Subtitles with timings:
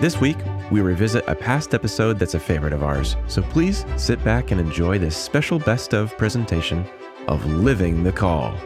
[0.00, 0.36] This week,
[0.70, 4.60] we revisit a past episode that's a favorite of ours, so please sit back and
[4.60, 6.86] enjoy this special best of presentation
[7.26, 8.56] of Living the Call.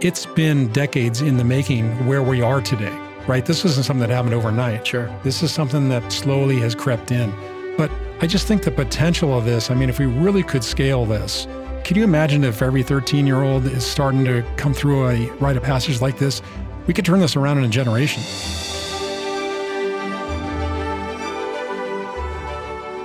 [0.00, 3.44] It's been decades in the making where we are today, right?
[3.44, 4.86] This isn't something that happened overnight.
[4.86, 5.14] Sure.
[5.24, 7.30] This is something that slowly has crept in.
[7.76, 7.90] But
[8.22, 11.46] I just think the potential of this, I mean, if we really could scale this,
[11.84, 15.58] can you imagine if every 13 year old is starting to come through a rite
[15.58, 16.40] of passage like this?
[16.86, 18.22] We could turn this around in a generation.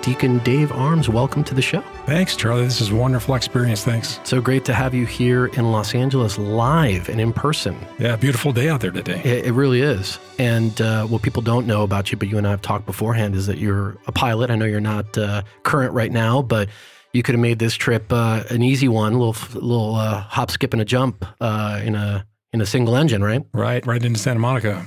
[0.07, 1.81] Deacon Dave Arms, welcome to the show.
[2.05, 2.63] Thanks, Charlie.
[2.63, 3.83] This is a wonderful experience.
[3.83, 4.21] Thanks.
[4.23, 7.77] So great to have you here in Los Angeles live and in person.
[7.99, 9.19] Yeah, beautiful day out there today.
[9.25, 10.17] It, it really is.
[10.39, 13.35] And uh, what people don't know about you, but you and I have talked beforehand,
[13.35, 14.49] is that you're a pilot.
[14.49, 16.69] I know you're not uh, current right now, but
[17.11, 20.51] you could have made this trip uh, an easy one, a little, little uh, hop,
[20.51, 23.45] skip, and a jump uh, in a in a single engine, right?
[23.51, 24.85] Right, right into Santa Monica.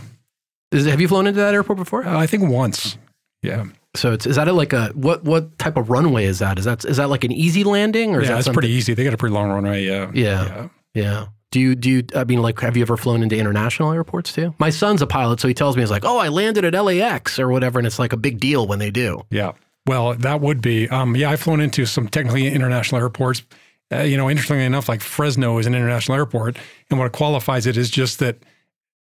[0.73, 2.07] Is, have you flown into that airport before?
[2.07, 2.97] Uh, I think once.
[3.43, 3.67] Yeah.
[3.95, 6.59] So it's is that like a what what type of runway is that?
[6.59, 8.95] Is that is that like an easy landing or is yeah, that it's pretty easy.
[8.95, 9.85] They got a pretty long runway.
[9.85, 10.11] Yeah.
[10.15, 10.69] Yeah.
[10.95, 11.27] Yeah.
[11.51, 14.55] Do you do you I mean like have you ever flown into international airports too?
[14.59, 17.41] My son's a pilot, so he tells me he's like, "Oh, I landed at LAX
[17.41, 19.23] or whatever," and it's like a big deal when they do.
[19.31, 19.53] Yeah.
[19.87, 20.89] Well, that would be.
[20.89, 23.43] Um, yeah, I've flown into some technically international airports.
[23.93, 26.57] Uh, you know, interestingly enough, like Fresno is an international airport,
[26.91, 28.37] and what qualifies it is just that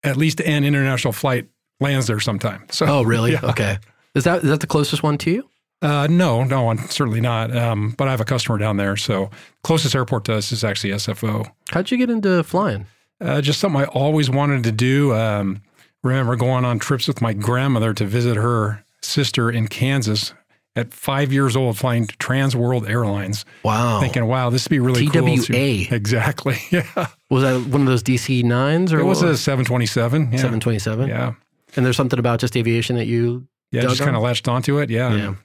[0.04, 1.48] at least an international flight
[1.80, 2.64] lands there sometime.
[2.70, 3.32] So, Oh, really?
[3.42, 3.46] Yeah.
[3.46, 3.78] Okay.
[4.16, 5.50] Is that is that the closest one to you?
[5.82, 7.56] Uh, no, no, I'm certainly not.
[7.56, 9.30] Um, but I have a customer down there, so
[9.64, 11.52] closest airport to us is actually SFO.
[11.72, 12.88] How'd you get into flying?
[13.22, 15.14] Uh, just something I always wanted to do.
[15.14, 15.62] Um,
[16.04, 20.34] remember going on trips with my grandmother to visit her sister in Kansas
[20.78, 23.46] at five years old, flying Trans World Airlines.
[23.64, 24.00] Wow.
[24.02, 25.38] thinking, wow, this would be really cool.
[25.38, 25.56] TWA.
[25.96, 26.58] Exactly.
[26.72, 27.08] Yeah.
[27.30, 30.32] was that one of those DC nines or It was a 727.
[30.32, 30.38] Yeah.
[30.38, 31.08] 727?
[31.10, 31.34] Yeah.
[31.76, 33.82] And there's something about just aviation that you Yeah.
[33.82, 34.90] Just kind of latched onto it.
[34.90, 35.14] Yeah.
[35.16, 35.36] Yeah.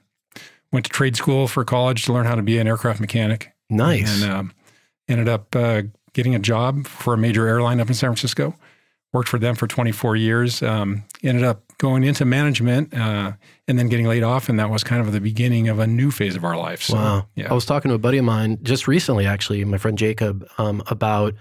[0.71, 3.51] Went to trade school for college to learn how to be an aircraft mechanic.
[3.69, 4.21] nice.
[4.23, 4.53] And um,
[5.09, 5.83] ended up uh,
[6.13, 8.55] getting a job for a major airline up in San Francisco.
[9.13, 10.63] Worked for them for 24 years.
[10.63, 13.33] Um, ended up going into management uh,
[13.67, 14.47] and then getting laid off.
[14.47, 16.81] And that was kind of the beginning of a new phase of our life.
[16.83, 17.27] So, Wow.
[17.35, 17.51] Yeah.
[17.51, 20.81] I was talking to a buddy of mine just recently, actually, my friend Jacob, um,
[20.87, 21.33] about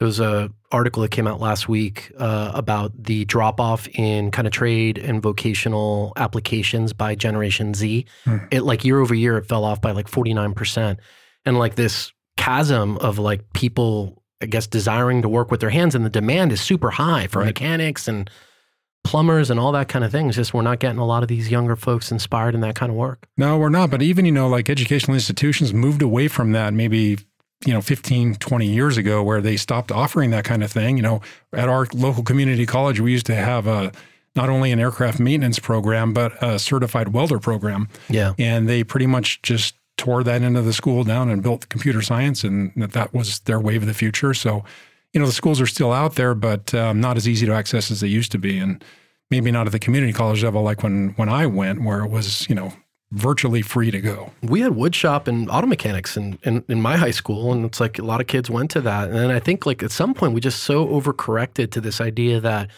[0.00, 4.30] there was a article that came out last week uh, about the drop off in
[4.30, 8.06] kind of trade and vocational applications by Generation Z.
[8.24, 8.38] Hmm.
[8.50, 10.98] It like year over year, it fell off by like forty nine percent,
[11.44, 15.94] and like this chasm of like people, I guess, desiring to work with their hands,
[15.94, 17.46] and the demand is super high for Right.
[17.46, 18.30] mechanics and
[19.04, 20.28] plumbers and all that kind of thing.
[20.28, 22.90] It's just we're not getting a lot of these younger folks inspired in that kind
[22.90, 23.26] of work.
[23.36, 23.90] No, we're not.
[23.90, 27.18] But even, you know, like educational institutions moved away from that maybe,
[27.66, 30.96] you know, 15, 20 years ago where they stopped offering that kind of thing.
[30.96, 31.20] You know,
[31.52, 33.92] at our local community college, we used to have a
[34.34, 37.88] not only an aircraft maintenance program, but a certified welder program.
[38.08, 38.34] Yeah.
[38.38, 42.44] And they pretty much just tore that into the school down and built computer science,
[42.44, 44.32] and that, that was their wave of the future.
[44.32, 44.64] So,
[45.12, 47.90] you know, the schools are still out there, but um, not as easy to access
[47.90, 48.56] as they used to be.
[48.58, 48.82] And
[49.30, 52.48] maybe not at the community college level like when when I went, where it was,
[52.48, 52.72] you know,
[53.12, 54.30] virtually free to go.
[54.42, 57.80] we had wood shop and auto mechanics in, in, in my high school and it's
[57.80, 60.14] like a lot of kids went to that and then i think like at some
[60.14, 62.70] point we just so overcorrected to this idea that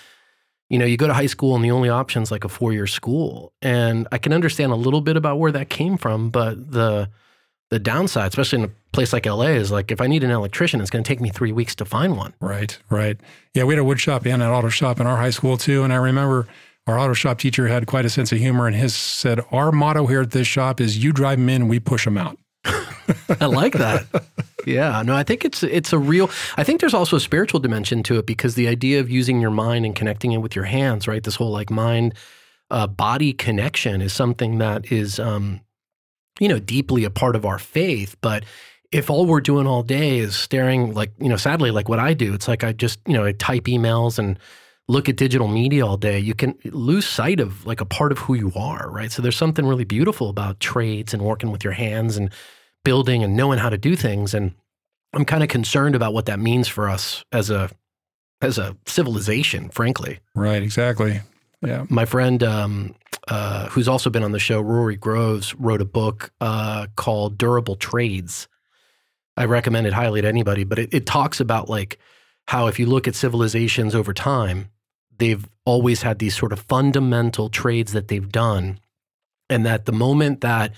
[0.71, 2.87] you know you go to high school and the only option is like a four-year
[2.87, 7.11] school and i can understand a little bit about where that came from but the
[7.69, 10.81] the downside especially in a place like la is like if i need an electrician
[10.81, 13.19] it's going to take me three weeks to find one Right, right.
[13.55, 15.85] Yeah, we had a wood shop and an auto shop in our high school too.
[15.85, 16.47] And I remember
[16.87, 20.07] our auto shop teacher had quite a sense of humor and his said, Our motto
[20.07, 22.39] here at this shop is you drive them in, we push them out.
[23.41, 24.07] I like that.
[24.67, 26.31] yeah, no, I think it's it's a real.
[26.57, 29.51] I think there's also a spiritual dimension to it because the idea of using your
[29.51, 31.23] mind and connecting it with your hands, right?
[31.23, 32.15] This whole like mind
[32.71, 35.61] uh, body connection is something that is, um,
[36.39, 38.17] you know, deeply a part of our faith.
[38.21, 38.45] But
[38.93, 42.15] if all we're doing all day is staring, like you know, sadly, like what I
[42.15, 44.39] do, it's like I just you know I type emails and
[44.89, 48.19] look at digital media all day, you can lose sight of like a part of
[48.19, 49.13] who you are, right?
[49.13, 52.31] So there's something really beautiful about trades and working with your hands and
[52.85, 54.35] building and knowing how to do things.
[54.35, 54.53] And
[55.13, 57.71] I'm kind of concerned about what that means for us as a
[58.41, 60.19] as a civilization, frankly.
[60.35, 61.21] Right, exactly.
[61.65, 61.87] Yeah.
[61.89, 62.97] My friend, um,
[63.29, 67.77] uh, who's also been on the show, Rory Groves, wrote a book uh, called Durable
[67.77, 68.49] Trades.
[69.37, 71.99] I recommend it highly to anybody, but it, it talks about like
[72.49, 74.71] how if you look at civilizations over time,
[75.19, 78.81] they've always had these sort of fundamental trades that they've done.
[79.49, 80.73] And that the moment that,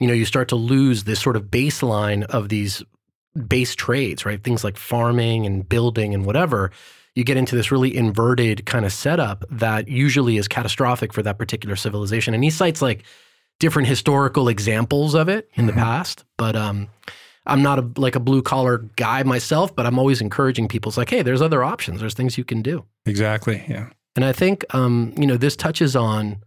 [0.00, 2.82] you know, you start to lose this sort of baseline of these
[3.48, 4.42] base trades, right?
[4.42, 6.70] Things like farming and building and whatever,
[7.14, 11.38] you get into this really inverted kind of setup that usually is catastrophic for that
[11.38, 12.34] particular civilization.
[12.34, 13.04] And he cites like
[13.58, 15.74] different historical examples of it in mm-hmm.
[15.76, 16.88] the past, but um,
[17.46, 20.90] I'm not a, like a blue collar guy myself, but I'm always encouraging people.
[20.90, 22.00] It's like, hey, there's other options.
[22.00, 22.84] There's things you can do.
[23.04, 23.64] Exactly.
[23.68, 23.90] Yeah.
[24.16, 26.38] And I think, um, you know, this touches on,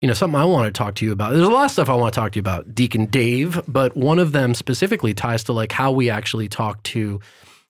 [0.00, 1.32] you know, something I want to talk to you about.
[1.32, 3.96] There's a lot of stuff I want to talk to you about, Deacon Dave, but
[3.96, 7.20] one of them specifically ties to like how we actually talk to,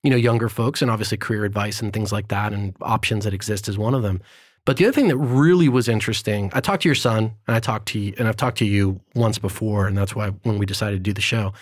[0.02, 3.34] you know, younger folks and obviously career advice and things like that and options that
[3.34, 4.20] exist is one of them.
[4.64, 7.60] But the other thing that really was interesting, I talked to your son and I
[7.60, 10.66] talked to you, and I've talked to you once before, and that's why when we
[10.66, 11.52] decided to do the show,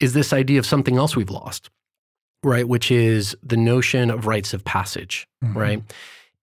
[0.00, 1.70] is this idea of something else we've lost,
[2.42, 2.66] right?
[2.66, 5.56] Which is the notion of rites of passage, mm-hmm.
[5.56, 5.82] right?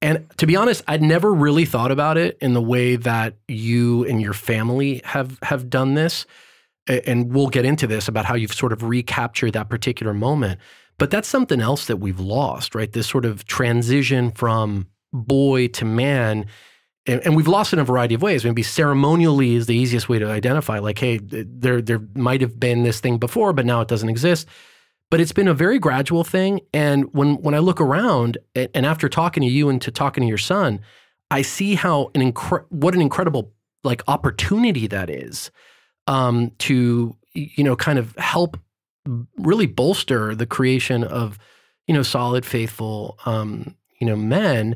[0.02, 4.06] And to be honest, I'd never really thought about it in the way that you
[4.06, 6.26] and your family have have done this.
[6.88, 10.60] And we'll get into this about how you've sort of recaptured that particular moment.
[10.98, 12.92] But that's something else that we've lost, right?
[12.92, 16.46] This sort of transition from boy to man
[17.08, 18.44] and, we've lost in a variety of ways.
[18.44, 22.84] Maybe ceremonially is the easiest way to identify, like, hey, there there might have been
[22.84, 24.48] this thing before, but now it doesn't exist.
[25.10, 26.60] But it's been a very gradual thing.
[26.74, 30.28] And when when I look around, and after talking to you and to talking to
[30.28, 30.82] your son,
[31.32, 35.50] I see how an incre- what an incredible like opportunity that is
[36.08, 38.60] um, to you know kind of help
[39.38, 41.40] really bolster the creation of
[41.88, 44.76] you know solid, faithful um, you know men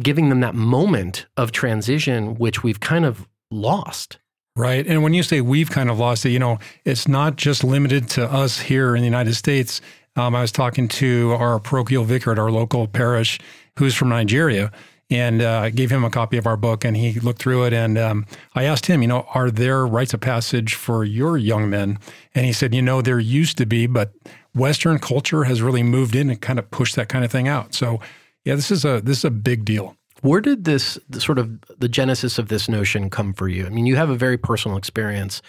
[0.00, 4.18] giving them that moment of transition, which we've kind of lost.
[4.56, 4.86] Right.
[4.86, 8.08] And when you say we've kind of lost it, you know, it's not just limited
[8.10, 9.80] to us here in the United States.
[10.16, 13.38] Um, I was talking to our parochial vicar at our local parish
[13.78, 14.72] who's from Nigeria.
[15.08, 17.72] And uh, I gave him a copy of our book, and he looked through it.
[17.72, 21.68] And um, I asked him, you know, are there rites of passage for your young
[21.68, 21.98] men?
[22.32, 24.12] And he said, you know, there used to be, but
[24.54, 27.74] Western culture has really moved in and kind of pushed that kind of thing out.
[27.74, 27.98] So
[28.44, 29.96] yeah, this is a this is a big deal.
[30.22, 33.66] Where did this sort of the genesis of this notion come for you?
[33.66, 35.40] I mean, you have a very personal experience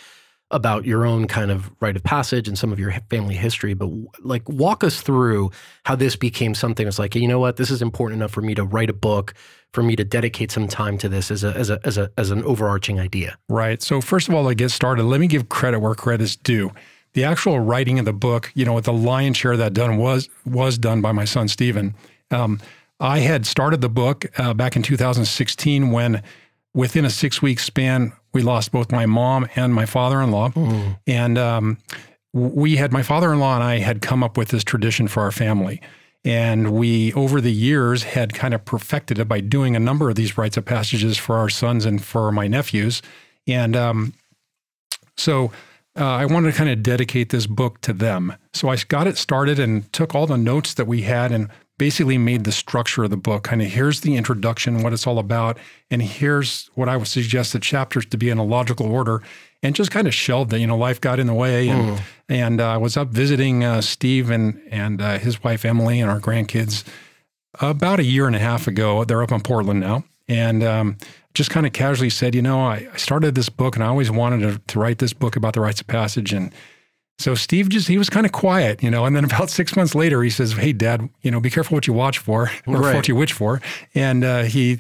[0.52, 3.90] about your own kind of rite of passage and some of your family history, but
[4.22, 5.50] like walk us through
[5.86, 8.54] how this became something that's like, you know what, this is important enough for me
[8.54, 9.34] to write a book,
[9.74, 12.32] for me to dedicate some time to this as a as a as a as
[12.32, 13.38] an overarching idea.
[13.50, 13.82] Right.
[13.82, 16.72] So first of all, to get started, let me give credit where credit's due.
[17.14, 19.98] The actual writing of the book, you know, with the lion's share of that done
[19.98, 21.96] was was done by my son Stephen.
[22.30, 22.60] Um,
[23.02, 26.22] I had started the book uh, back in 2016 when,
[26.74, 30.50] within a six week span, we lost both my mom and my father in law.
[30.50, 31.00] Mm.
[31.08, 31.78] And um,
[32.32, 35.24] we had, my father in law and I had come up with this tradition for
[35.24, 35.82] our family.
[36.24, 40.16] And we, over the years, had kind of perfected it by doing a number of
[40.16, 43.02] these rites of passages for our sons and for my nephews.
[43.48, 44.14] And um,
[45.18, 45.52] so
[46.00, 48.36] uh, I wanted to kind of dedicate this book to them.
[48.54, 51.50] So I got it started and took all the notes that we had and
[51.82, 55.18] basically made the structure of the book kind of here's the introduction, what it's all
[55.18, 55.58] about,
[55.90, 59.24] and here's what I would suggest the chapters to be in a logical order,
[59.64, 60.60] and just kind of shelved it.
[60.60, 62.02] You know, life got in the way, and mm.
[62.30, 66.08] and uh, I was up visiting uh, Steve and and uh, his wife Emily and
[66.12, 66.84] our grandkids
[67.60, 69.04] about a year and a half ago.
[69.04, 70.64] They're up in Portland now, and.
[70.64, 70.98] Um,
[71.34, 74.12] just kind of casually said, you know, I, I started this book and I always
[74.12, 76.34] wanted to, to write this book about the rites of passage.
[76.34, 76.52] And
[77.22, 79.96] so Steve just he was kind of quiet, you know, and then about six months
[79.96, 82.96] later he says, "Hey, Dad, you know, be careful what you watch for or right.
[82.96, 83.62] what you wish for."
[83.96, 84.80] And uh, he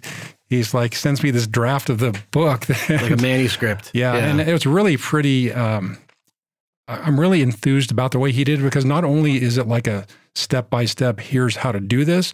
[0.49, 3.91] he's like sends me this draft of the book, like a manuscript.
[3.93, 5.51] Yeah, yeah, and it was really pretty.
[5.51, 5.97] Um,
[6.87, 9.87] I'm really enthused about the way he did it because not only is it like
[9.87, 12.33] a step by step, here's how to do this,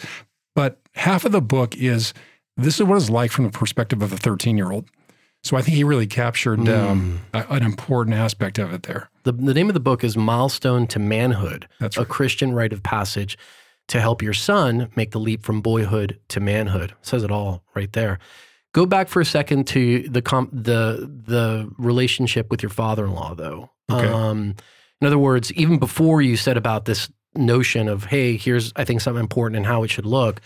[0.56, 2.14] but half of the book is
[2.56, 4.90] this is what it's like from the perspective of a 13 year old.
[5.44, 6.76] So I think he really captured mm.
[6.76, 9.10] um, a, an important aspect of it there.
[9.28, 12.06] The, the name of the book is Milestone to Manhood, That's right.
[12.06, 13.38] a Christian rite of passage
[13.90, 16.92] to help your son make the leap from boyhood to manhood.
[16.92, 18.20] It says it all right there.
[18.72, 23.70] Go back for a second to the com- the the relationship with your father-in-law, though.
[23.92, 24.08] Okay.
[24.08, 24.56] Um,
[25.02, 29.02] in other words, even before you said about this notion of, hey, here's I think
[29.02, 30.40] something important and how it should look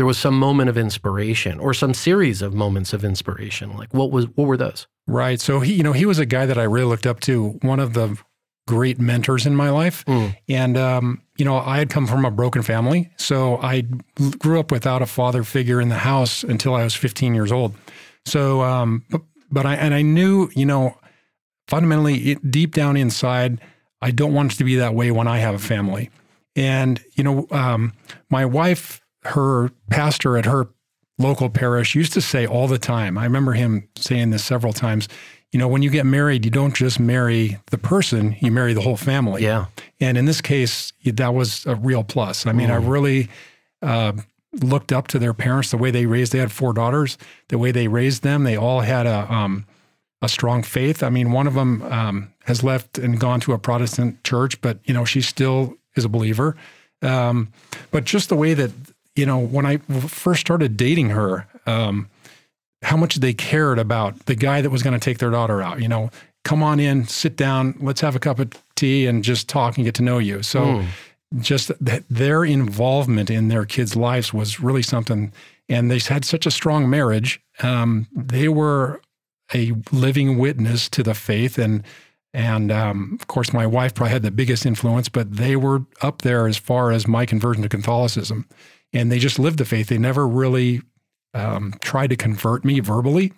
[0.00, 3.76] there was some moment of inspiration or some series of moments of inspiration.
[3.76, 4.86] Like what was what were those?
[5.06, 5.38] Right.
[5.38, 7.58] So he, you know, he was a guy that I really looked up to.
[7.60, 8.18] One of the
[8.66, 10.02] great mentors in my life.
[10.06, 10.34] Mm.
[10.48, 13.10] And, um, you know, I had come from a broken family.
[13.18, 13.82] So I
[14.38, 17.74] grew up without a father figure in the house until I was 15 years old.
[18.24, 20.96] So, um, but, but I, and I knew, you know,
[21.68, 23.60] fundamentally it, deep down inside,
[24.00, 26.08] I don't want it to be that way when I have a family.
[26.56, 27.92] And, you know, um,
[28.30, 30.68] my wife her pastor at her
[31.18, 33.18] local parish used to say all the time.
[33.18, 35.08] I remember him saying this several times.
[35.52, 38.80] You know, when you get married, you don't just marry the person, you marry the
[38.80, 39.42] whole family.
[39.42, 39.66] Yeah.
[39.98, 42.46] And in this case, that was a real plus.
[42.46, 42.72] I mean, mm.
[42.72, 43.28] I really
[43.82, 44.12] uh,
[44.62, 46.32] looked up to their parents, the way they raised.
[46.32, 47.18] They had four daughters.
[47.48, 49.66] The way they raised them, they all had a um,
[50.22, 51.02] a strong faith.
[51.02, 54.78] I mean, one of them um, has left and gone to a Protestant church, but
[54.84, 56.56] you know she still is a believer.
[57.02, 57.52] Um,
[57.90, 58.70] but just the way that
[59.16, 62.08] you know when I first started dating her, um,
[62.82, 65.80] how much they cared about the guy that was going to take their daughter out.
[65.80, 66.10] You know,
[66.44, 69.84] come on in, sit down, let's have a cup of tea, and just talk and
[69.84, 70.42] get to know you.
[70.42, 70.60] So.
[70.60, 70.86] Mm
[71.38, 75.32] just that their involvement in their kids' lives was really something.
[75.68, 77.40] And they had such a strong marriage.
[77.62, 79.00] Um, they were
[79.54, 81.84] a living witness to the faith, and
[82.32, 85.08] and um, of course, my wife probably had the biggest influence.
[85.08, 88.46] But they were up there as far as my conversion to Catholicism,
[88.92, 89.88] and they just lived the faith.
[89.88, 90.82] They never really
[91.34, 93.32] um, tried to convert me verbally,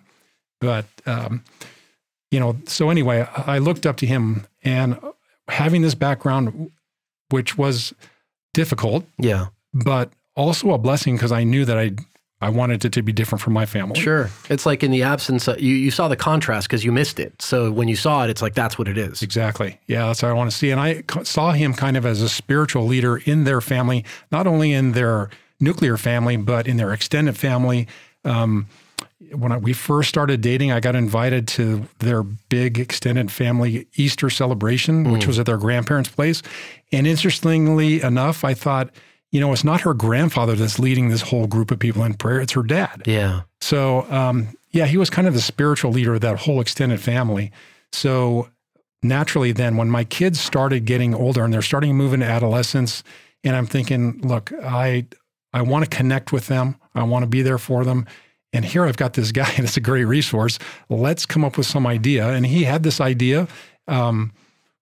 [0.59, 1.43] but um,
[2.31, 2.57] you know.
[2.65, 4.99] So anyway, I looked up to him, and
[5.47, 6.71] having this background
[7.33, 7.95] which was
[8.53, 9.05] difficult.
[9.17, 9.47] Yeah.
[9.73, 11.91] But also a blessing because I knew that I
[12.41, 13.99] I wanted it to be different from my family.
[13.99, 14.29] Sure.
[14.49, 17.41] It's like in the absence of, you you saw the contrast because you missed it.
[17.41, 19.23] So when you saw it, it's like that's what it is.
[19.23, 19.79] Exactly.
[19.87, 20.69] Yeah, that's what I want to see.
[20.69, 24.73] And I saw him kind of as a spiritual leader in their family, not only
[24.73, 25.31] in their
[25.63, 27.87] nuclear family, but in their extended family.
[28.25, 28.67] Um,
[29.31, 34.29] when I, we first started dating, I got invited to their big extended family Easter
[34.29, 35.13] celebration, mm.
[35.13, 36.41] which was at their grandparents' place.
[36.91, 38.89] And interestingly enough, I thought,
[39.31, 42.39] you know, it's not her grandfather that's leading this whole group of people in prayer;
[42.39, 43.03] it's her dad.
[43.05, 43.41] Yeah.
[43.61, 47.51] So, um, yeah, he was kind of the spiritual leader of that whole extended family.
[47.91, 48.49] So
[49.01, 53.03] naturally, then when my kids started getting older and they're starting to move into adolescence,
[53.43, 55.05] and I'm thinking, look, I
[55.53, 56.75] I want to connect with them.
[56.95, 58.05] I want to be there for them.
[58.53, 60.59] And here I've got this guy that's a great resource.
[60.89, 62.29] Let's come up with some idea.
[62.29, 63.47] And he had this idea.
[63.87, 64.31] Um,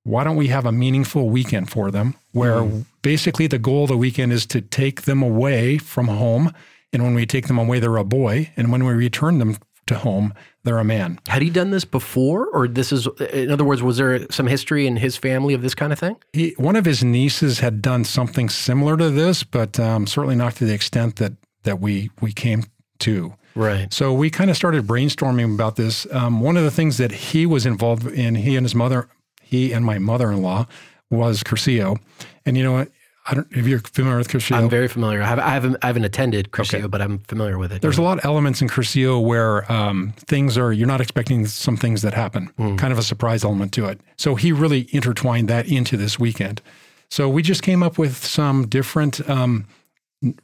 [0.03, 2.85] why don't we have a meaningful weekend for them where mm.
[3.01, 6.51] basically the goal of the weekend is to take them away from home.
[6.91, 8.51] And when we take them away, they're a boy.
[8.57, 11.19] And when we return them to home, they're a man.
[11.27, 12.47] Had he done this before?
[12.47, 15.73] Or this is, in other words, was there some history in his family of this
[15.73, 16.17] kind of thing?
[16.33, 20.55] He, one of his nieces had done something similar to this, but um, certainly not
[20.57, 22.63] to the extent that, that we, we came
[22.99, 23.33] to.
[23.55, 23.91] Right.
[23.93, 26.07] So we kind of started brainstorming about this.
[26.11, 29.09] Um, one of the things that he was involved in, he and his mother,
[29.41, 30.67] he and my mother-in-law,
[31.09, 31.97] was Cursillo.
[32.45, 32.91] And you know what?
[33.31, 33.47] I don't.
[33.51, 35.21] If you're familiar with Cursillo, I'm very familiar.
[35.21, 35.77] I, have, I haven't.
[35.81, 36.87] I haven't attended Cursillo, okay.
[36.87, 37.81] but I'm familiar with it.
[37.81, 38.03] There's yeah.
[38.03, 42.01] a lot of elements in Cursillo where um, things are you're not expecting some things
[42.01, 42.51] that happen.
[42.59, 42.77] Mm.
[42.77, 44.01] Kind of a surprise element to it.
[44.17, 46.61] So he really intertwined that into this weekend.
[47.09, 49.65] So we just came up with some different um,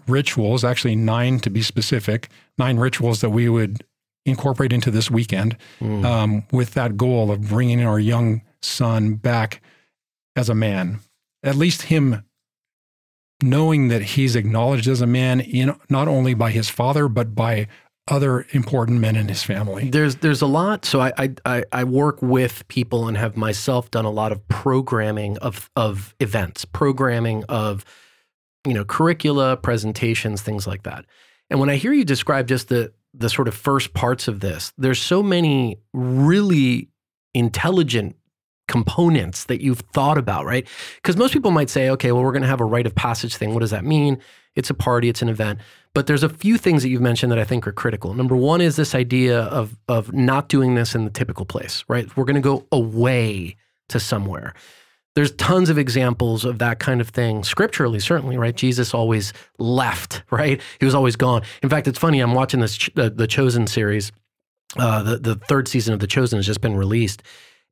[0.07, 3.83] rituals, actually nine to be specific, nine rituals that we would
[4.25, 6.05] incorporate into this weekend mm.
[6.05, 9.61] um, with that goal of bringing our young son back
[10.35, 10.99] as a man.
[11.43, 12.23] At least him
[13.41, 17.67] knowing that he's acknowledged as a man in not only by his father but by
[18.07, 19.89] other important men in his family.
[19.89, 20.85] There's there's a lot.
[20.85, 25.37] So I I I work with people and have myself done a lot of programming
[25.39, 27.83] of of events, programming of
[28.65, 31.05] you know, curricula, presentations, things like that.
[31.49, 34.73] And when I hear you describe just the the sort of first parts of this,
[34.77, 36.89] there's so many really
[37.33, 38.15] intelligent
[38.67, 40.67] components that you've thought about, right?
[40.95, 43.35] Because most people might say, okay, well, we're going to have a rite of passage
[43.35, 43.53] thing.
[43.53, 44.19] What does that mean?
[44.55, 45.59] It's a party, it's an event.
[45.93, 48.13] But there's a few things that you've mentioned that I think are critical.
[48.13, 52.15] Number one is this idea of of not doing this in the typical place, right?
[52.15, 53.55] We're going to go away
[53.89, 54.53] to somewhere
[55.17, 60.21] there's tons of examples of that kind of thing scripturally certainly right jesus always left
[60.31, 63.65] right he was always gone in fact it's funny i'm watching this the, the chosen
[63.65, 64.11] series
[64.77, 67.23] uh, the, the third season of the chosen has just been released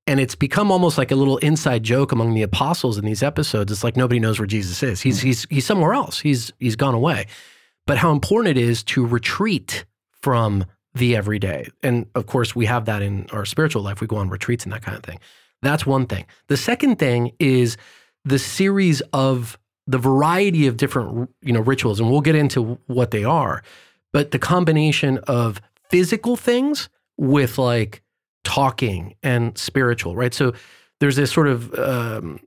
[0.07, 3.71] and it's become almost like a little inside joke among the apostles in these episodes.
[3.71, 5.01] It's like nobody knows where jesus is.
[5.01, 6.19] He's he's he's somewhere else.
[6.19, 7.27] He's he's gone away.
[7.87, 9.85] But how important it is to retreat
[10.21, 11.67] from the everyday.
[11.83, 14.01] And of course we have that in our spiritual life.
[14.01, 15.19] We go on retreats and that kind of thing.
[15.61, 16.25] That's one thing.
[16.47, 17.77] The second thing is
[18.23, 19.57] the series of
[19.87, 23.61] the variety of different you know rituals and we'll get into what they are
[24.11, 28.01] but the combination of physical things with like
[28.45, 30.53] talking and spiritual right so
[31.01, 32.39] there's this sort of um,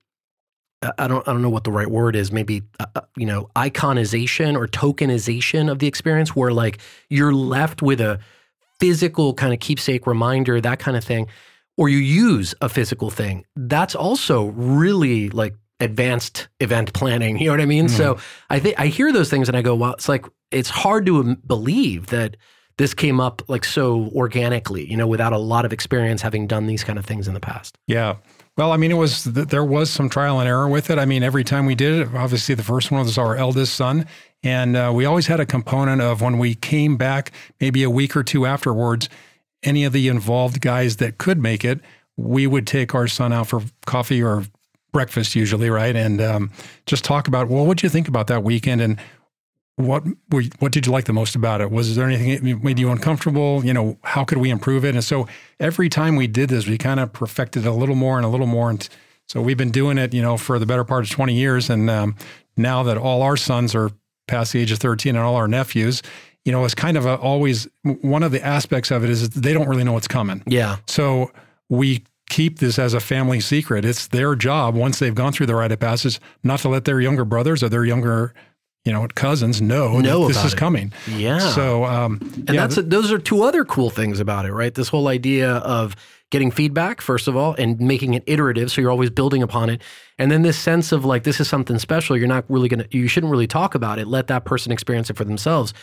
[0.99, 3.50] I don't I don't know what the right word is maybe uh, uh, you know
[3.57, 6.78] iconization or tokenization of the experience where like
[7.11, 8.21] you're left with a
[8.81, 11.26] physical kind of keepsake reminder that kind of thing
[11.78, 17.38] or you use a physical thing, that's also really like advanced event planning.
[17.38, 17.87] You know what I mean?
[17.87, 17.90] Mm.
[17.90, 18.19] So
[18.50, 21.37] I think I hear those things and I go, well, it's like it's hard to
[21.37, 22.37] believe that
[22.78, 26.66] this came up like so organically, you know, without a lot of experience having done
[26.66, 27.76] these kind of things in the past.
[27.87, 28.16] Yeah.
[28.56, 30.99] Well, I mean, it was there was some trial and error with it.
[30.99, 34.06] I mean, every time we did it, obviously the first one was our eldest son,
[34.42, 38.16] And uh, we always had a component of when we came back, maybe a week
[38.16, 39.08] or two afterwards,
[39.62, 41.80] any of the involved guys that could make it,
[42.16, 44.44] we would take our son out for coffee or
[44.92, 45.94] breakfast usually, right?
[45.94, 46.50] And um,
[46.87, 48.80] just talk about, well, what did you think about that weekend?
[48.80, 48.99] And
[49.78, 50.02] what
[50.58, 51.70] what did you like the most about it?
[51.70, 53.64] Was there anything that made you uncomfortable?
[53.64, 54.94] You know, how could we improve it?
[54.94, 55.28] And so
[55.61, 58.28] every time we did this, we kind of perfected it a little more and a
[58.28, 58.70] little more.
[58.70, 58.87] And
[59.28, 61.70] so we've been doing it, you know, for the better part of 20 years.
[61.70, 62.16] And um,
[62.56, 63.92] now that all our sons are
[64.26, 66.02] past the age of 13 and all our nephews,
[66.44, 69.52] you know, it's kind of a, always one of the aspects of it is they
[69.52, 70.42] don't really know what's coming.
[70.47, 70.78] Yeah.
[70.88, 71.30] So
[71.68, 73.85] we keep this as a family secret.
[73.85, 77.00] It's their job once they've gone through the rite of passage not to let their
[77.00, 78.35] younger brothers or their younger
[78.85, 80.56] you know, cousins know, know this is it.
[80.56, 80.92] coming.
[81.08, 81.38] Yeah.
[81.38, 84.75] So, um, and yeah, that's a, those are two other cool things about it, right?
[84.75, 85.94] This whole idea of
[86.30, 89.82] getting feedback first of all and making it iterative, so you're always building upon it,
[90.18, 92.16] and then this sense of like this is something special.
[92.16, 94.06] You're not really gonna, you shouldn't really talk about it.
[94.06, 95.75] Let that person experience it for themselves.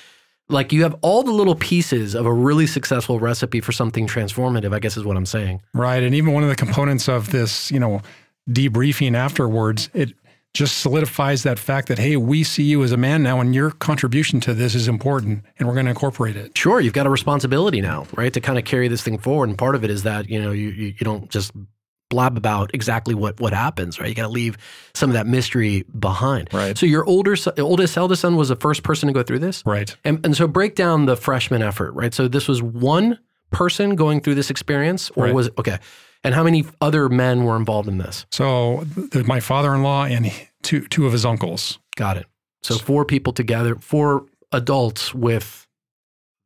[0.48, 4.74] Like you have all the little pieces of a really successful recipe for something transformative.
[4.74, 5.62] I guess is what I'm saying.
[5.74, 8.02] Right, and even one of the components of this, you know,
[8.50, 10.14] debriefing afterwards, it
[10.56, 13.72] just solidifies that fact that hey we see you as a man now and your
[13.72, 16.58] contribution to this is important and we're going to incorporate it.
[16.58, 19.50] Sure you've got a responsibility now right to kind of carry this thing forward.
[19.50, 21.52] And part of it is that you know you, you, you don't just
[22.10, 24.08] blab about exactly what what happens right?
[24.08, 24.58] You got to leave
[24.94, 26.50] some of that mystery behind.
[26.54, 26.78] Right.
[26.78, 29.62] So your older oldest eldest son was the first person to go through this?
[29.66, 29.96] Right.
[30.06, 32.14] And, and so break down the freshman effort right?
[32.14, 33.20] So this was one
[33.52, 35.34] person going through this experience or right.
[35.34, 35.80] was it okay
[36.26, 38.26] and how many other men were involved in this?
[38.32, 40.32] So th- my father-in-law and
[40.64, 41.80] two two of his uncles.
[41.96, 42.26] Got it.
[42.64, 45.66] So four people together, four adults with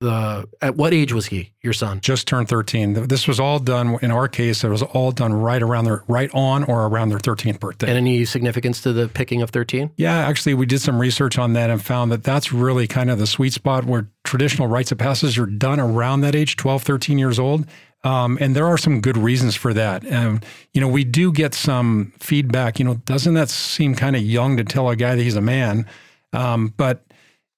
[0.02, 4.00] the at what age was he your son just turned 13 this was all done
[4.02, 7.20] in our case it was all done right around their right on or around their
[7.20, 11.00] 13th birthday and any significance to the picking of 13 yeah actually we did some
[11.00, 14.70] research on that and found that that's really kind of the sweet spot where traditional
[14.70, 17.66] rites of passage are done around that age 12 13 years old
[18.04, 20.06] um, and there are some good reasons for that.
[20.06, 22.80] And, you know, we do get some feedback.
[22.80, 25.42] You know, doesn't that seem kind of young to tell a guy that he's a
[25.42, 25.86] man?
[26.34, 27.04] Um, but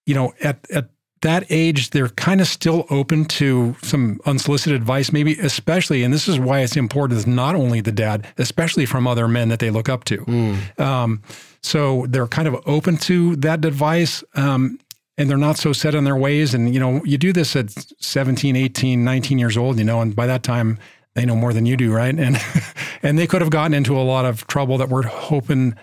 [0.06, 0.90] you know, at at
[1.22, 6.28] that age, they're kind of still open to some unsolicited advice, maybe especially, and this
[6.28, 9.70] is why it's important, is not only the dad, especially from other men that they
[9.70, 10.18] look up to.
[10.18, 10.80] Mm.
[10.80, 11.22] Um,
[11.62, 14.24] so they're kind of open to that advice.
[14.34, 14.80] Um,
[15.22, 16.54] and they're not so set in their ways.
[16.54, 20.16] And, you know, you do this at 17, 18, 19 years old, you know, and
[20.16, 20.80] by that time
[21.14, 22.18] they know more than you do, right?
[22.18, 22.38] And
[23.04, 25.76] and they could have gotten into a lot of trouble that we're hoping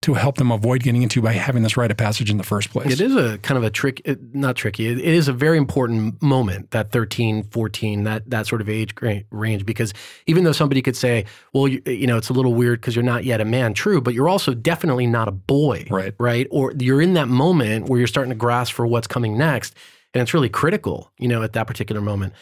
[0.00, 2.70] to help them avoid getting into by having this rite of passage in the first
[2.70, 2.92] place.
[2.92, 4.00] It is a kind of a trick,
[4.32, 4.86] not tricky.
[4.86, 8.94] It is a very important moment, that 13, 14, that, that sort of age
[9.30, 9.92] range, because
[10.26, 13.02] even though somebody could say, well, you, you know, it's a little weird because you're
[13.02, 16.14] not yet a man, true, but you're also definitely not a boy, right?
[16.20, 16.46] Right.
[16.50, 19.74] Or you're in that moment where you're starting to grasp for what's coming next.
[20.14, 22.32] And it's really critical, you know, at that particular moment.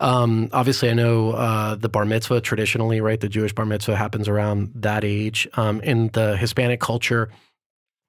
[0.00, 3.20] Um, obviously, I know uh, the bar mitzvah traditionally, right?
[3.20, 5.48] The Jewish bar mitzvah happens around that age.
[5.54, 7.30] Um, in the Hispanic culture,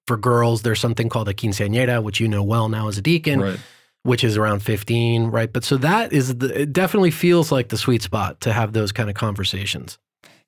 [0.08, 3.42] for girls, there's something called a quinceañera, which you know well now as a deacon,
[3.42, 3.60] right.
[4.04, 5.52] which is around 15, right?
[5.52, 8.92] But so that is the, it definitely feels like the sweet spot to have those
[8.92, 9.98] kind of conversations.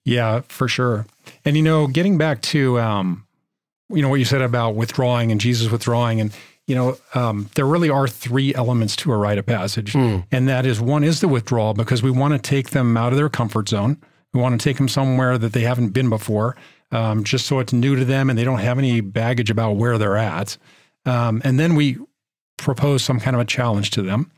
[0.05, 1.05] Yeah, for sure.
[1.43, 3.27] And you know, getting back to um,
[3.89, 6.31] you know what you said about withdrawing and Jesus withdrawing, and
[6.67, 9.93] you know, um, there really are three elements to a rite of passage.
[9.93, 10.25] Mm.
[10.31, 13.17] And that is one is the withdrawal because we want to take them out of
[13.17, 13.97] their comfort zone.
[14.33, 16.57] We want to take them somewhere that they haven't been before,
[16.91, 19.97] um, just so it's new to them and they don't have any baggage about where
[19.97, 20.57] they're at.
[21.05, 21.97] Um, and then we
[22.57, 24.29] propose some kind of a challenge to them.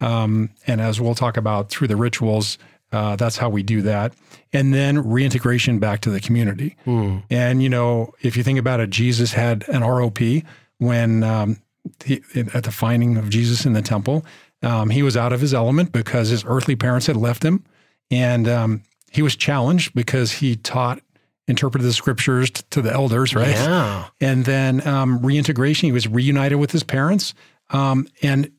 [0.00, 2.56] Um, and as we'll talk about through the rituals,
[2.90, 4.14] uh, that's how we do that.
[4.52, 6.76] And then reintegration back to the community.
[6.86, 7.24] Mm.
[7.28, 10.44] And, you know, if you think about it, Jesus had an ROP
[10.78, 11.58] when um,
[12.04, 12.22] he,
[12.54, 14.24] at the finding of Jesus in the temple.
[14.62, 17.64] Um, he was out of his element because his earthly parents had left him.
[18.10, 21.00] And um, he was challenged because he taught,
[21.48, 23.48] interpreted the scriptures t- to the elders, right?
[23.48, 24.08] Yeah.
[24.20, 27.34] And then um, reintegration, he was reunited with his parents.
[27.70, 28.50] Um, and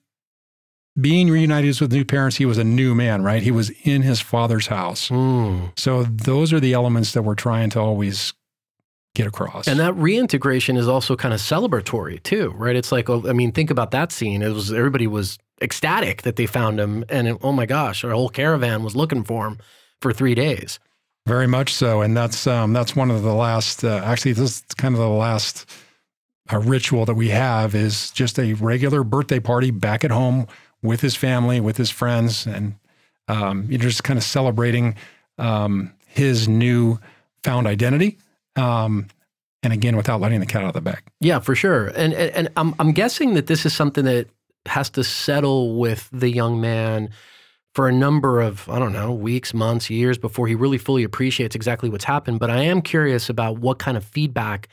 [1.00, 3.44] being reunited with new parents, he was a new man, right?
[3.44, 5.10] He was in his father's house.
[5.10, 5.78] Mm.
[5.78, 8.34] So those are the elements that we're trying to always
[9.18, 9.68] get across.
[9.68, 12.76] And that reintegration is also kind of celebratory too, right?
[12.76, 14.42] It's like, oh, I mean, think about that scene.
[14.42, 18.12] It was everybody was ecstatic that they found him, and it, oh my gosh, our
[18.12, 19.58] whole caravan was looking for him
[20.02, 20.80] for three days.
[21.26, 23.84] Very much so, and that's um, that's one of the last.
[23.84, 25.70] Uh, actually, this is kind of the last
[26.54, 30.48] uh, ritual that we have is just a regular birthday party back at home
[30.82, 32.76] with his family, with his friends, and
[33.28, 34.96] um, you're just kind of celebrating
[35.38, 37.00] um, his new
[37.44, 38.18] found identity
[38.58, 39.08] um,
[39.64, 41.02] and again without letting the cat out of the bag.
[41.20, 41.88] Yeah, for sure.
[41.88, 44.28] And and, and I'm I'm guessing that this is something that
[44.66, 47.10] has to settle with the young man
[47.74, 51.56] for a number of I don't know weeks, months, years before he really fully appreciates
[51.56, 52.40] exactly what's happened.
[52.40, 54.68] But I am curious about what kind of feedback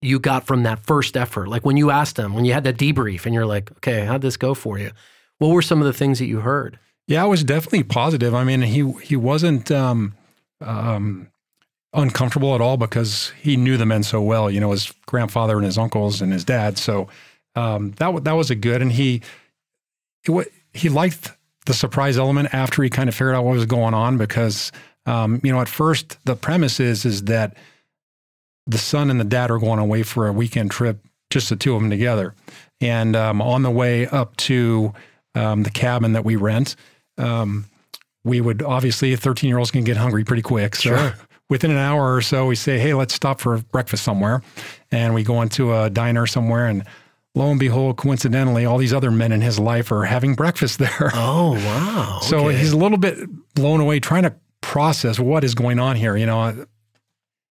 [0.00, 1.48] you got from that first effort.
[1.48, 4.22] Like when you asked him, when you had that debrief, and you're like, okay, how'd
[4.22, 4.92] this go for you?
[5.38, 6.78] What were some of the things that you heard?
[7.06, 8.34] Yeah, it was definitely positive.
[8.34, 10.14] I mean, he he wasn't um,
[10.60, 11.28] um,
[11.92, 14.50] uncomfortable at all because he knew the men so well.
[14.50, 16.78] You know, his grandfather and his uncles and his dad.
[16.78, 17.08] So
[17.54, 18.82] um, that that was a good.
[18.82, 19.22] And he
[20.24, 21.32] he, he liked
[21.66, 24.72] the surprise element after he kind of figured out what was going on because
[25.06, 27.56] um, you know at first the premise is is that
[28.66, 30.98] the son and the dad are going away for a weekend trip,
[31.30, 32.34] just the two of them together,
[32.80, 34.92] and um, on the way up to
[35.34, 36.76] um, the cabin that we rent.
[37.16, 37.66] Um,
[38.24, 40.76] we would obviously 13 year olds can get hungry pretty quick.
[40.76, 41.14] So Sure.
[41.48, 44.42] Within an hour or so, we say, Hey, let's stop for breakfast somewhere.
[44.90, 46.84] And we go into a diner somewhere and
[47.34, 51.10] lo and behold, coincidentally, all these other men in his life are having breakfast there.
[51.14, 52.18] Oh wow!
[52.22, 52.58] So okay.
[52.58, 53.18] he's a little bit
[53.54, 56.16] blown away trying to process what is going on here.
[56.16, 56.66] You know,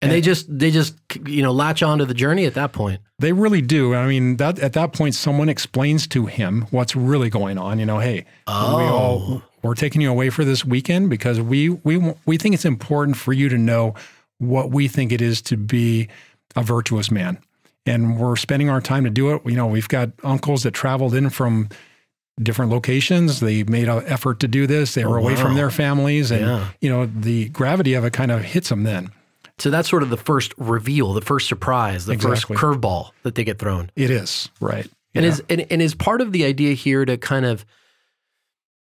[0.01, 3.01] and they just they just you know latch onto the journey at that point.
[3.19, 3.95] They really do.
[3.95, 7.79] I mean, that at that point, someone explains to him what's really going on.
[7.79, 8.53] You know, hey, we oh.
[8.53, 13.17] all we're taking you away for this weekend because we we we think it's important
[13.17, 13.95] for you to know
[14.37, 16.07] what we think it is to be
[16.55, 17.37] a virtuous man,
[17.85, 19.41] and we're spending our time to do it.
[19.45, 21.69] You know, we've got uncles that traveled in from
[22.41, 23.39] different locations.
[23.39, 24.93] They made an effort to do this.
[24.93, 26.67] They were oh, away from their families, and Yeah.
[26.81, 29.11] you know, the gravity of it kind of hits them then.
[29.57, 32.57] So that's sort of the first reveal, the first surprise, the Exactly.
[32.57, 33.89] first curveball that they get thrown.
[33.95, 34.85] It is right.
[35.13, 35.31] And Yeah.
[35.31, 37.65] is and, and is part of the idea here to kind of,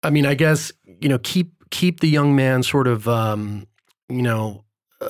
[0.03, 3.67] I mean, I guess you know keep keep the young man sort of um,
[4.09, 4.65] you know
[5.01, 5.09] uh,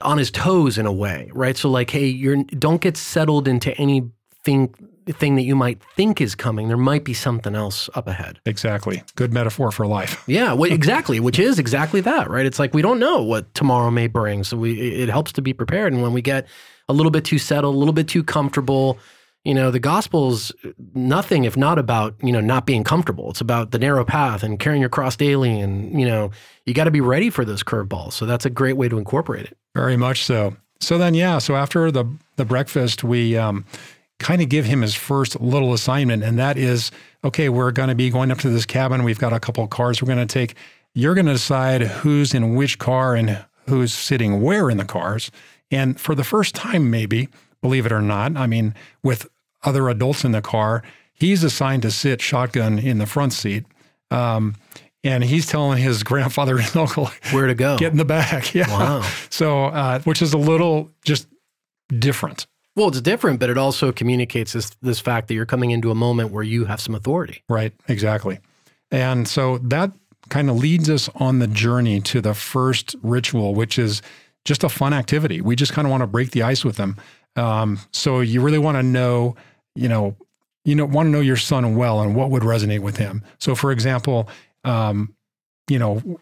[0.00, 1.56] on his toes in a way, right?
[1.56, 4.74] So like, hey, you're don't get settled into anything
[5.10, 6.68] thing that you might think is coming.
[6.68, 8.38] There might be something else up ahead.
[8.46, 10.22] exactly good metaphor for life.
[10.32, 12.46] Yeah, well, exactly, which is exactly that, right?
[12.46, 15.52] It's like we don't know what tomorrow may bring, so we it helps to be
[15.52, 15.92] prepared.
[15.92, 16.46] And when we get
[16.88, 18.98] a little bit too settled, a little bit too comfortable,
[19.44, 20.52] you know, the gospel's
[20.94, 23.30] nothing if not about you know not being comfortable.
[23.30, 26.30] It's about the narrow path and carrying your cross daily, and you know,
[26.64, 28.12] you got to be ready for those curveballs.
[28.12, 29.56] So that's a great way to incorporate it.
[29.74, 30.56] Very much so.
[30.80, 31.38] So then, yeah.
[31.38, 32.04] So after the
[32.36, 33.64] the breakfast, we um,
[34.18, 36.90] kind of give him his first little assignment, and that is,
[37.24, 39.02] okay, we're going to be going up to this cabin.
[39.02, 40.54] We've got a couple of cars we're going to take.
[40.94, 45.30] You're going to decide who's in which car and who's sitting where in the cars.
[45.70, 47.28] And for the first time, maybe,
[47.62, 49.28] believe it or not, I mean, with
[49.64, 53.64] other adults in the car, he's assigned to sit shotgun in the front seat.
[54.10, 54.56] Um,
[55.04, 57.78] and he's telling his grandfather and uncle, Where to go?
[57.78, 58.54] get in the back.
[58.54, 58.68] Yeah.
[58.68, 59.08] Wow.
[59.30, 61.26] So, uh, which is a little just
[61.98, 62.46] different.
[62.74, 65.94] Well, it's different, but it also communicates this this fact that you're coming into a
[65.94, 67.42] moment where you have some authority.
[67.48, 67.72] Right.
[67.88, 68.38] Exactly.
[68.90, 69.92] And so that
[70.28, 74.00] kind of leads us on the journey to the first ritual, which is
[74.44, 75.40] just a fun activity.
[75.40, 76.96] We just kind of want to break the ice with them.
[77.36, 79.36] Um, so you really want to know,
[79.74, 80.16] you know,
[80.64, 83.22] you know, want to know your son well and what would resonate with him.
[83.38, 84.28] So, for example,
[84.64, 85.14] um,
[85.68, 86.18] you know,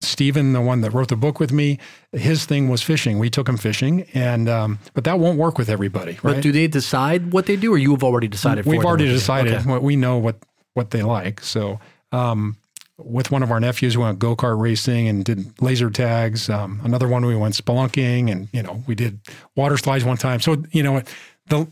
[0.00, 1.78] Stephen, the one that wrote the book with me,
[2.10, 3.20] his thing was fishing.
[3.20, 6.34] We took him fishing, and um, but that won't work with everybody, right?
[6.34, 8.66] But do they decide what they do, or you have already decided?
[8.66, 9.68] We've for them already what decided Okay.
[9.70, 10.36] what we know what
[10.74, 11.40] what they like.
[11.40, 11.78] So
[12.10, 12.56] um,
[12.98, 16.50] with one of our nephews, we went go kart racing and did laser tags.
[16.50, 19.20] Um, another one we went spelunking, and you know we did
[19.54, 20.40] water slides one time.
[20.40, 21.00] So you know
[21.46, 21.68] the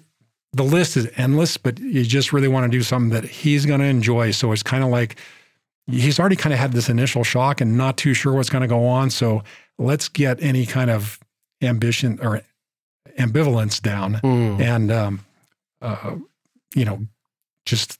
[0.52, 3.80] the list is endless, but you just really want to do something that he's going
[3.80, 4.32] to enjoy.
[4.32, 5.16] So it's kind of like
[5.86, 8.68] he's already kind of had this initial shock and not too sure what's going to
[8.68, 9.10] go on.
[9.10, 9.42] So
[9.78, 11.18] let's get any kind of
[11.62, 12.42] ambition or
[13.18, 14.60] ambivalence down Hmm.
[14.60, 15.24] and um,
[15.82, 16.16] uh,
[16.74, 17.06] you know
[17.66, 17.98] just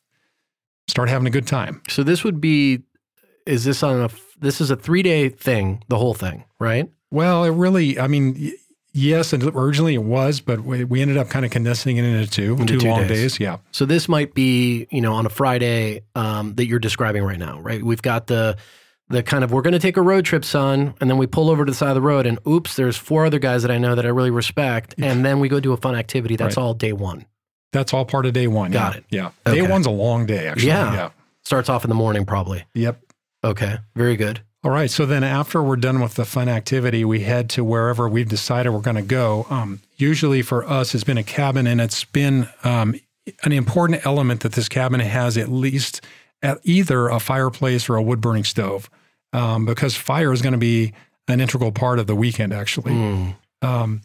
[0.88, 2.82] start having a good time So this would be,
[3.46, 6.88] is this on a, this is a three day thing, the whole thing, right?
[7.12, 8.52] well it really i mean
[8.92, 12.29] yes and originally it was but we, we ended up kind of condensing it into
[12.31, 13.09] two Into two two long days.
[13.35, 17.22] days yeah So this might be, you know, on a Friday um, that you're describing
[17.22, 17.83] right now, right?
[17.83, 18.57] We've got the,
[19.09, 20.94] the kind of, we're going to take a road trip, son.
[21.00, 23.24] And then we pull over to the side of the road and oops, there's four
[23.26, 24.94] other guys that I know that I really respect.
[24.98, 26.37] And then we go do a fun activity.
[26.37, 26.62] That's Right.
[26.62, 27.26] all day one.
[27.72, 28.98] that's all part of day one Got yeah.
[28.98, 29.05] it.
[29.11, 29.61] yeah Okay.
[29.61, 30.92] day one's a long day actually Yeah.
[30.94, 31.11] yeah
[31.44, 32.64] Starts off in the morning, probably.
[32.74, 33.00] yep
[33.44, 33.79] Okay.
[33.96, 34.40] Very good.
[34.62, 34.90] All right.
[34.90, 38.70] So then after we're done with the fun activity, we head to wherever we've decided
[38.70, 39.46] we're going to go.
[39.49, 42.94] Um, usually for us, it's been a cabin, and it's been um,
[43.42, 46.03] an important element that this cabin has at least
[46.42, 48.90] at either a fireplace or a wood burning stove,
[49.33, 50.92] um, because fire is going to be
[51.29, 52.92] an integral part of the weekend, actually.
[52.92, 53.35] Mm.
[53.62, 54.03] Um,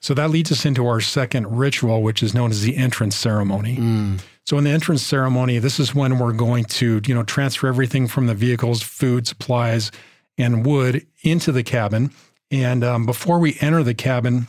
[0.00, 3.76] So that leads us into our second ritual, which is known as the entrance ceremony.
[3.76, 4.20] Mm.
[4.46, 8.06] So in the entrance ceremony, this is when we're going to, you know, transfer everything
[8.06, 9.90] from the vehicles, food, supplies,
[10.38, 12.12] and wood into the cabin.
[12.52, 14.46] And um, before we enter the cabin,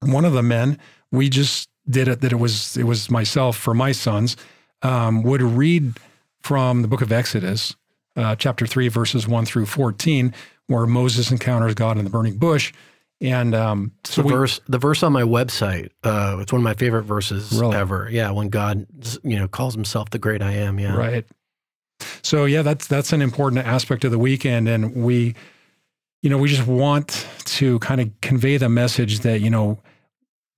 [0.00, 0.78] one of the men,
[1.12, 4.36] we just did it that it was it was myself for my sons,
[4.82, 5.98] um, would read
[6.42, 7.76] from the book of Exodus,
[8.16, 10.34] uh, chapter three, verses one through fourteen,
[10.66, 12.72] where Moses encounters God in the burning bush.
[13.20, 16.64] And um, so the we, verse, the verse on my website, uh, it's one of
[16.64, 17.76] my favorite verses Really?
[17.76, 18.08] ever.
[18.10, 18.86] Yeah, when God,
[19.22, 20.78] you know, calls himself the great I am.
[20.78, 21.26] Yeah, Right.
[22.22, 25.34] So yeah, that's that's an important aspect of the weekend, and we,
[26.22, 29.78] you know, we just want to kind of convey the message that you know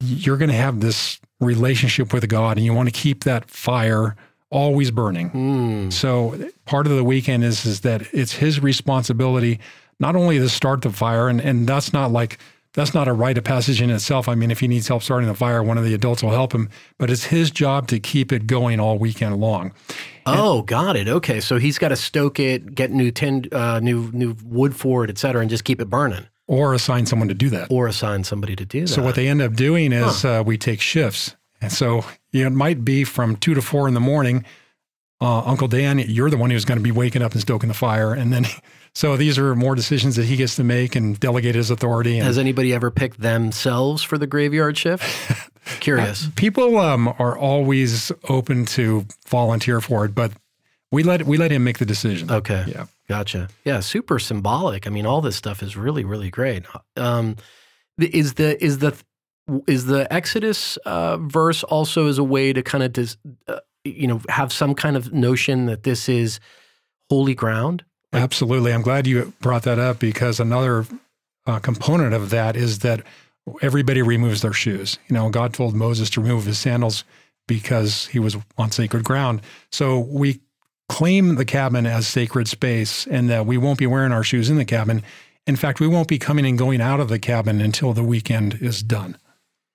[0.01, 4.14] you're going to have this relationship with God, and you want to keep that fire
[4.51, 5.31] always burning.
[5.31, 5.92] Mm.
[5.92, 9.59] So part of the weekend is is that it's His responsibility
[10.02, 12.38] not only to start the fire, and and that's not like
[12.74, 14.28] that's not a rite of passage in itself.
[14.28, 16.54] I mean, if he needs help starting the fire, one of the adults will help
[16.54, 19.72] him, but it's his job to keep it going all weekend long.
[20.24, 21.06] Oh, got it.
[21.08, 25.04] Okay, so he's got to stoke it, get new tin, uh, new new wood for
[25.04, 27.68] it, et cetera, and just keep it burning, or assign someone to do that.
[27.70, 28.88] or assign somebody to do that.
[28.88, 32.46] So what they end up doing is uh, we take shifts, and so you know,
[32.46, 34.44] it might be from two to four in the morning.
[35.22, 37.74] Uh, Uncle Dan, you're the one who's going to be waking up and stoking the
[37.74, 38.44] fire, and then
[38.94, 42.18] so these are more decisions that he gets to make and delegate his authority.
[42.18, 45.04] And Has anybody ever picked themselves for the graveyard shift?
[45.80, 46.28] Curious.
[46.35, 50.32] people um, are always open to volunteer for it, but
[50.90, 52.28] we let we let him make the decision.
[52.28, 52.64] Okay.
[52.66, 52.87] Yeah.
[53.08, 53.48] Gotcha.
[53.64, 54.87] Yeah, super symbolic.
[54.87, 56.64] I mean, all this stuff is really, really great.
[56.96, 57.37] Um,
[57.98, 58.96] is the is the
[59.66, 63.16] is the Exodus uh, verse also as a way to kind of dis,
[63.48, 66.40] uh, you know have some kind of notion that this is
[67.11, 67.85] holy ground?
[68.12, 68.73] Absolutely.
[68.73, 70.87] I'm glad you brought that up because another
[71.47, 73.03] uh, component of that is that
[73.62, 74.99] everybody removes their shoes.
[75.09, 77.05] You know, God told Moses to remove his sandals
[77.49, 79.40] because he was on sacred ground.
[79.71, 80.40] So we
[80.88, 84.59] claim the cabin as sacred space and that we won't be wearing our shoes in
[84.59, 85.03] the cabin.
[85.47, 88.59] In fact, we won't be coming and going out of the cabin until the weekend
[88.61, 89.16] is done.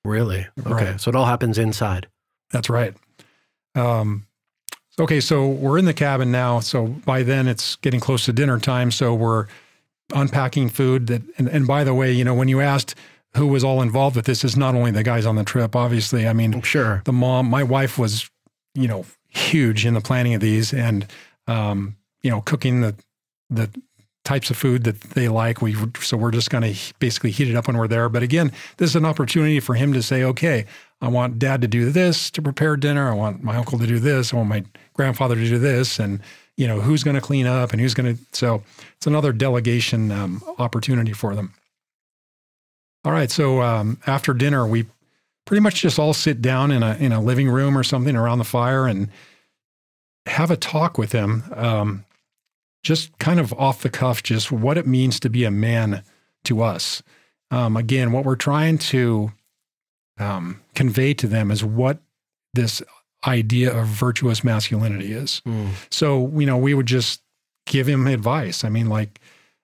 [0.05, 0.47] Really?
[0.59, 0.91] Okay.
[0.91, 1.01] Right.
[1.01, 2.07] So it all happens inside.
[2.51, 2.93] That's right.
[3.77, 4.25] Um,
[4.99, 6.59] okay, so we're in the cabin now.
[6.59, 8.91] So by then it's getting close to dinner time.
[8.91, 9.47] So we're
[10.13, 11.07] unpacking food.
[11.07, 12.95] That and, and by the way, you know, when you asked
[13.35, 15.75] who was all involved with this, is not only the guys on the trip.
[15.75, 17.01] Obviously, I mean, Sure.
[17.05, 18.29] the mom, my wife was,
[18.73, 21.05] you know, huge in the planning of these and,
[21.45, 22.95] um, you know, cooking the
[23.49, 23.69] the
[24.25, 25.61] types of food that they like.
[25.61, 28.09] We so we're just going to basically heat it up when we're there.
[28.09, 30.65] But again, this is an opportunity for him to say, okay,
[31.01, 33.11] I want dad to do this to prepare dinner.
[33.11, 34.33] I want my uncle to do this.
[34.33, 36.19] I want my grandfather to do this, and
[36.55, 38.23] you know who's going to clean up and who's going to.
[38.33, 38.63] So
[38.95, 41.53] it's another delegation um, opportunity for them.
[43.05, 44.85] All right, so um, after dinner, we
[45.45, 48.39] pretty much just all sit down in a in a living room or something around
[48.39, 49.09] the fire and
[50.25, 51.43] have a talk with him.
[51.55, 52.05] Um,
[52.83, 56.03] just kind of off the cuff, just what it means to be a man
[56.45, 57.03] to us.
[57.51, 59.31] Um, again, what we're trying to
[60.19, 61.99] um, convey to them is what
[62.53, 62.81] this
[63.25, 65.41] idea of virtuous masculinity is.
[65.45, 65.69] Mm.
[65.91, 67.21] So, you know, we would just
[67.65, 68.63] give him advice.
[68.63, 69.19] I mean, like,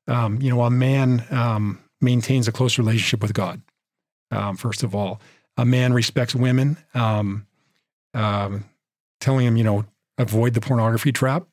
[0.08, 3.62] um, you know, a man um, maintains a close relationship with God,
[4.32, 5.22] um, first of all.
[5.58, 7.46] A man respects women, um,
[8.14, 8.66] um,
[9.20, 9.86] telling him, you know,
[10.18, 11.48] avoid the pornography trap.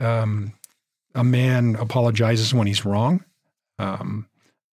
[0.00, 0.54] Um,
[1.14, 3.24] a man apologizes when he's wrong.
[3.78, 4.26] Um,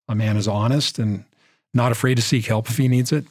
[0.08, 1.26] a man is honest and
[1.74, 3.26] not afraid to seek help if he needs it.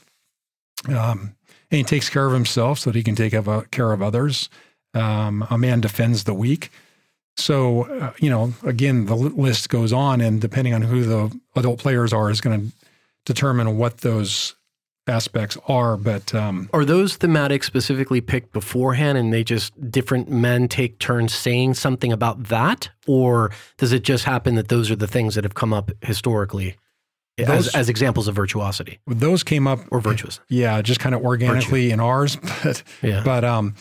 [0.89, 1.35] Um,
[1.71, 4.49] and he takes care of himself so that he can take uh, care of others.
[4.95, 6.71] Um, a man defends the weak.
[7.37, 11.79] So, uh, you know, again, the list goes on, and depending on who the adult
[11.79, 12.77] players are, is going to
[13.25, 14.57] determine what those
[15.07, 15.97] aspects are.
[15.97, 21.33] But um, Are those thematics specifically picked beforehand and they just different men take turns
[21.33, 22.91] saying something about that?
[23.07, 26.77] Or does it just happen that those are the things that have come up historically
[27.47, 30.41] Those- as examples of virtuosity those came up, or virtuous?
[30.49, 32.37] yeah, just kind of organically in ours.
[32.65, 33.23] But Yeah.
[33.25, 33.75] But um,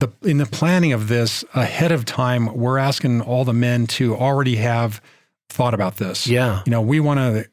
[0.00, 4.16] the in the planning of this ahead of time, we're asking all the men to
[4.16, 5.00] already have
[5.48, 6.26] thought about this.
[6.26, 6.62] yeah.
[6.66, 7.48] You know, we want to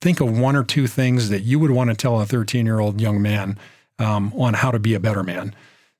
[0.00, 2.80] think of one or two things that you would want to tell a 13 year
[2.80, 3.58] old young man
[3.98, 5.54] um, on how to be a better man.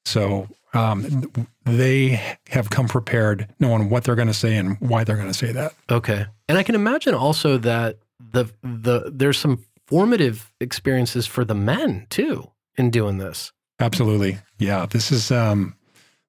[0.05, 1.31] So um,
[1.65, 5.35] they have come prepared, knowing what they're going to say and why they're going to
[5.39, 5.75] say that.
[5.91, 6.27] Okay.
[6.49, 12.07] And I can imagine also that the the there's some formative experiences for the men
[12.11, 13.53] too in doing this.
[13.81, 14.87] Absolutely, yeah.
[14.87, 15.77] This is um,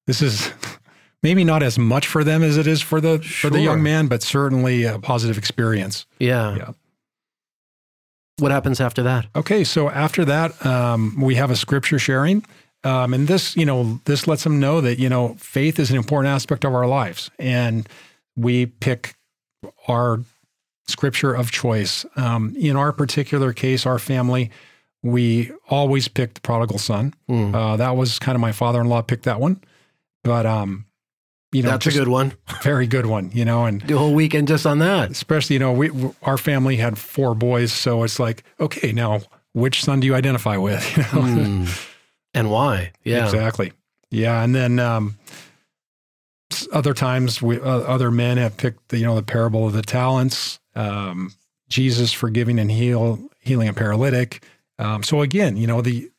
[0.08, 0.52] this is
[1.23, 4.08] maybe not as much for them as it is for the for the young man,
[4.08, 6.06] but certainly a positive experience.
[6.19, 6.56] Yeah.
[6.56, 6.71] Yeah.
[8.38, 9.28] What happens after that?
[9.36, 12.45] Okay, so after that, um, we have a scripture sharing.
[12.84, 15.97] Um, and this, you know, this lets them know that, you know, faith is an
[15.97, 17.30] important aspect of our lives.
[17.38, 17.88] And
[18.38, 19.15] we pick
[19.88, 20.21] our
[20.89, 22.06] scripture of choice.
[22.15, 24.52] Um, in our particular case, our family,
[25.04, 27.13] we always picked the prodigal son.
[27.30, 27.54] Mm.
[27.56, 29.62] Uh, that was kind of my father in law picked that one.
[30.23, 30.86] But, um,
[31.52, 32.34] you know, That's a good one.
[32.63, 35.12] very good one, you know, and a whole weekend just on that.
[35.12, 35.89] especially, you know, we,
[36.23, 37.71] our family had four boys.
[37.71, 39.21] So it's like, okay, now
[39.54, 40.86] which son do you identify with?
[40.97, 41.28] You know?
[41.28, 41.86] Mm.
[42.36, 42.91] And why?
[43.04, 43.25] Yeah.
[43.25, 43.73] Exactly.
[44.12, 45.17] Yeah, and then um,
[46.71, 49.82] other times, we uh, other men have picked the you know the parable of the
[49.82, 51.32] talents, um,
[51.70, 54.44] Jesus forgiving and heal healing a paralytic.
[54.80, 56.10] Um, so again, you know the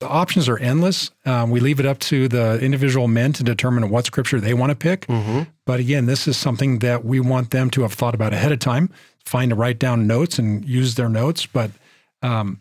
[0.00, 1.10] the options are endless.
[1.26, 4.70] Um, we leave it up to the individual men to determine what scripture they want
[4.70, 5.06] to pick.
[5.06, 8.52] hmm But again, this is something that we want them to have thought about ahead
[8.52, 8.90] of time.
[9.24, 11.46] Find to write down notes and use their notes.
[11.46, 11.72] But
[12.22, 12.60] um,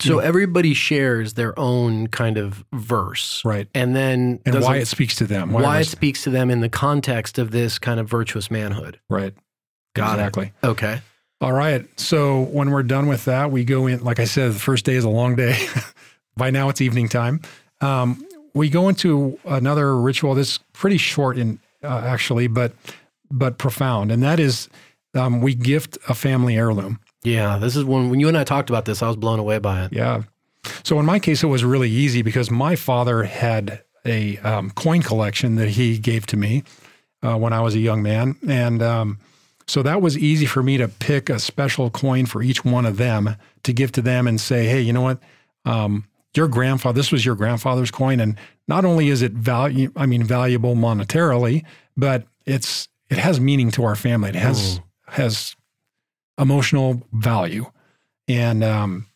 [0.00, 3.40] So everybody shares their own kind of verse.
[3.44, 5.50] right, And then and why it- it speaks to them.
[5.52, 9.00] why it speaks to them in the context of this kind of virtuous manhood.
[9.08, 9.32] right.
[9.94, 10.22] Got it.
[10.22, 10.52] exactly.
[10.62, 11.00] Okay.
[11.40, 11.86] All right.
[11.98, 14.02] So when we're done with that, we go in.
[14.02, 15.66] Like I said, the first day is a long day.
[16.36, 17.42] By now, it's evening time.
[17.80, 22.72] Um, we go into another ritual that's pretty short in uh, actually, but
[23.30, 24.68] but profound, and that is
[25.14, 26.98] um, we gift a family heirloom.
[27.22, 29.58] Yeah, this is when when you and I talked about this, I was blown away
[29.58, 29.92] by it.
[29.92, 30.22] Yeah.
[30.82, 35.02] So in my case, it was really easy because my father had a um, coin
[35.02, 36.62] collection that he gave to me
[37.22, 39.18] uh, when I was a young man, and um,
[39.66, 42.96] so that was easy for me to pick a special coin for each one of
[42.96, 45.18] them to give to them and say, hey, you know what?
[45.64, 50.06] Um, your grandfather, this was your grandfather's coin, and not only is it value, I
[50.06, 51.64] mean, valuable monetarily,
[51.96, 54.30] but it's it has meaning to our family.
[54.30, 55.54] It has has
[56.38, 57.66] emotional value,
[58.26, 59.06] and um,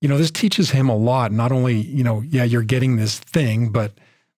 [0.00, 1.30] you know, this teaches him a lot.
[1.30, 3.92] Not only, you know, yeah, you're getting this thing, but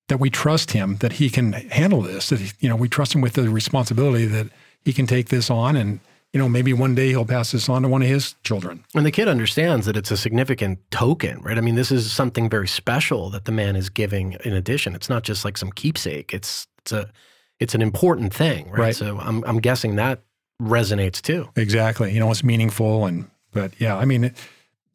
[0.09, 2.31] that we trust him that he can handle this.
[2.31, 4.49] That you know, we trust him with the responsibility that
[4.87, 5.99] he can take this on, and
[6.33, 8.85] you know, maybe one day he'll pass this on to one of his children.
[8.95, 11.59] And the kid understands that it's a significant token, right?
[11.59, 14.95] I mean, this is something very special that the man is giving in addition.
[14.95, 16.33] It's not just like some keepsake.
[16.33, 17.11] It's it's a
[17.59, 18.79] it's an important thing, right?
[18.79, 18.97] Right.
[18.97, 20.21] So I'm I'm guessing that
[20.63, 21.49] resonates too.
[21.57, 22.13] Exactly.
[22.13, 24.37] You know, it's meaningful, and but yeah, I mean, it,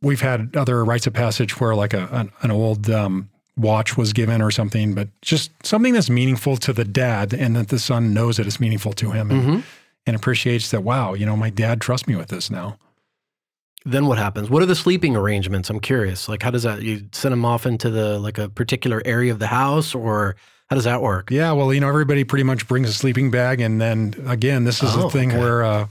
[0.02, 4.14] we've had other rites of passage where like a an, an old um, watch was
[4.14, 8.14] given or something, but just something that's meaningful to the dad, and that the son
[8.14, 9.60] knows that it's meaningful to him, and, hmm
[10.06, 10.84] and appreciates that.
[10.84, 12.78] Wow, you know, my dad trusts me with this now.
[13.84, 14.50] Then what happens?
[14.50, 15.70] What are the sleeping arrangements?
[15.70, 16.30] I'm curious.
[16.30, 16.82] Like, how does that?
[16.84, 20.36] You send them off into the like a particular area of the house, or
[20.70, 21.32] how does that work?
[21.32, 24.84] Yeah, well, you know, everybody pretty much brings a sleeping bag, and then again, this
[24.84, 25.40] is Oh, the thing okay.
[25.40, 25.88] where uh,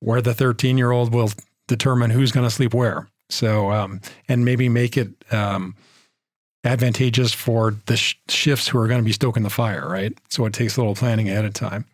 [0.00, 1.30] where the 13 year old will
[1.68, 3.08] determine who's going to sleep where.
[3.30, 5.76] So, um, and maybe make it um,
[6.64, 10.16] advantageous for the sh- shifts who are going to be stoking the fire, right?
[10.28, 11.84] So it takes a little planning ahead of time.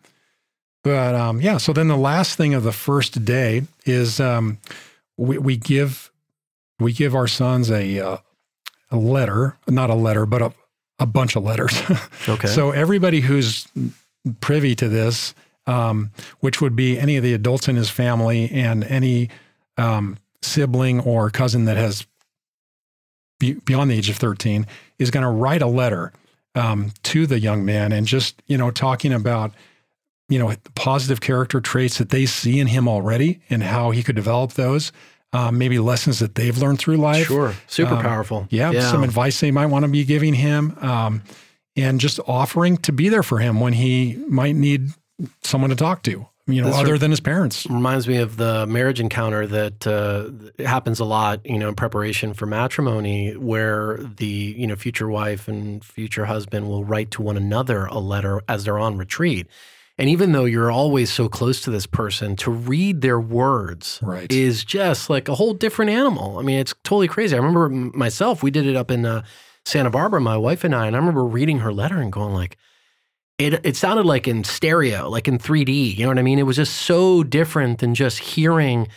[0.85, 4.59] But um, yeah, so then the last thing of the first day is um,
[5.17, 6.11] we, we give
[6.79, 8.17] we give our sons a uh,
[8.91, 10.53] a letter, not a letter, but a,
[10.99, 11.75] a bunch of letters.
[12.29, 12.47] Okay.
[12.47, 13.67] So everybody who's
[14.41, 15.35] privy to this,
[15.67, 19.29] um, which would be any of the adults in his family and any
[19.77, 22.05] um, sibling or cousin that has
[23.39, 24.65] be, beyond the age of 13,
[24.97, 26.13] is going to write a letter
[26.55, 29.51] um, to the young man and just, you know, talking about,
[30.29, 34.15] you know, positive character traits that they see in him already and how he could
[34.15, 34.91] develop those.
[35.33, 37.27] Um, maybe lessons that they've learned through life.
[37.27, 37.53] sure.
[37.67, 38.47] Super Um, powerful.
[38.49, 41.23] Yeah, some advice they might want to be giving him, um,
[41.75, 44.91] and just offering to be there for him when he might need
[45.43, 46.25] someone to talk to.
[46.47, 47.65] You know, That's other than his parents.
[47.65, 52.33] reminds me of the marriage encounter that uh, happens a lot, you know, in preparation
[52.35, 57.35] for matrimony, where the you know future wife and future husband will write to one
[57.35, 59.47] another a letter as they're on retreat.
[59.97, 64.29] And even though you're always so close to this person, to read their words Right.
[64.31, 66.37] is just like a whole different animal.
[66.37, 67.33] I mean, it's totally crazy.
[67.35, 69.23] I remember myself, we did it up in uh,
[69.63, 72.57] Santa Barbara, my wife and I, and I remember reading her letter and going like,
[73.37, 75.95] it, it sounded like in stereo, like in 3D.
[75.97, 76.39] You know what I mean?
[76.39, 78.87] It was just so different than just hearing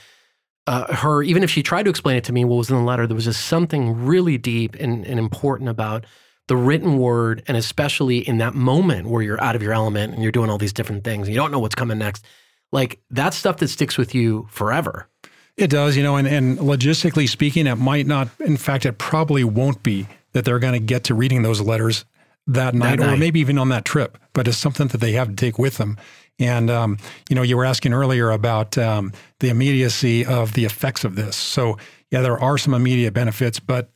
[0.67, 1.23] uh, her.
[1.23, 3.15] Even if she tried to explain it to me, what was in the letter, there
[3.17, 6.05] was just something really deep and, and important about
[6.49, 10.23] the written word, and especially in that moment where you're out of your element and
[10.23, 12.25] you're doing all these different things and you don't know what's coming next.
[12.73, 15.09] Like that's stuff that sticks with you forever.
[15.57, 19.45] It does, you know, and, and logistically speaking, it might not, in fact, it probably
[19.45, 22.05] won't be that they're going to get to reading those letters
[22.47, 23.15] that night, night.
[23.15, 25.77] or maybe even on that trip, but it's something that they have to take with
[25.77, 25.97] them.
[26.39, 31.05] And um, you know, you were asking earlier about um, the immediacy of the effects
[31.05, 31.37] of this.
[31.37, 31.77] So
[32.11, 33.91] yeah, there are some immediate benefits, but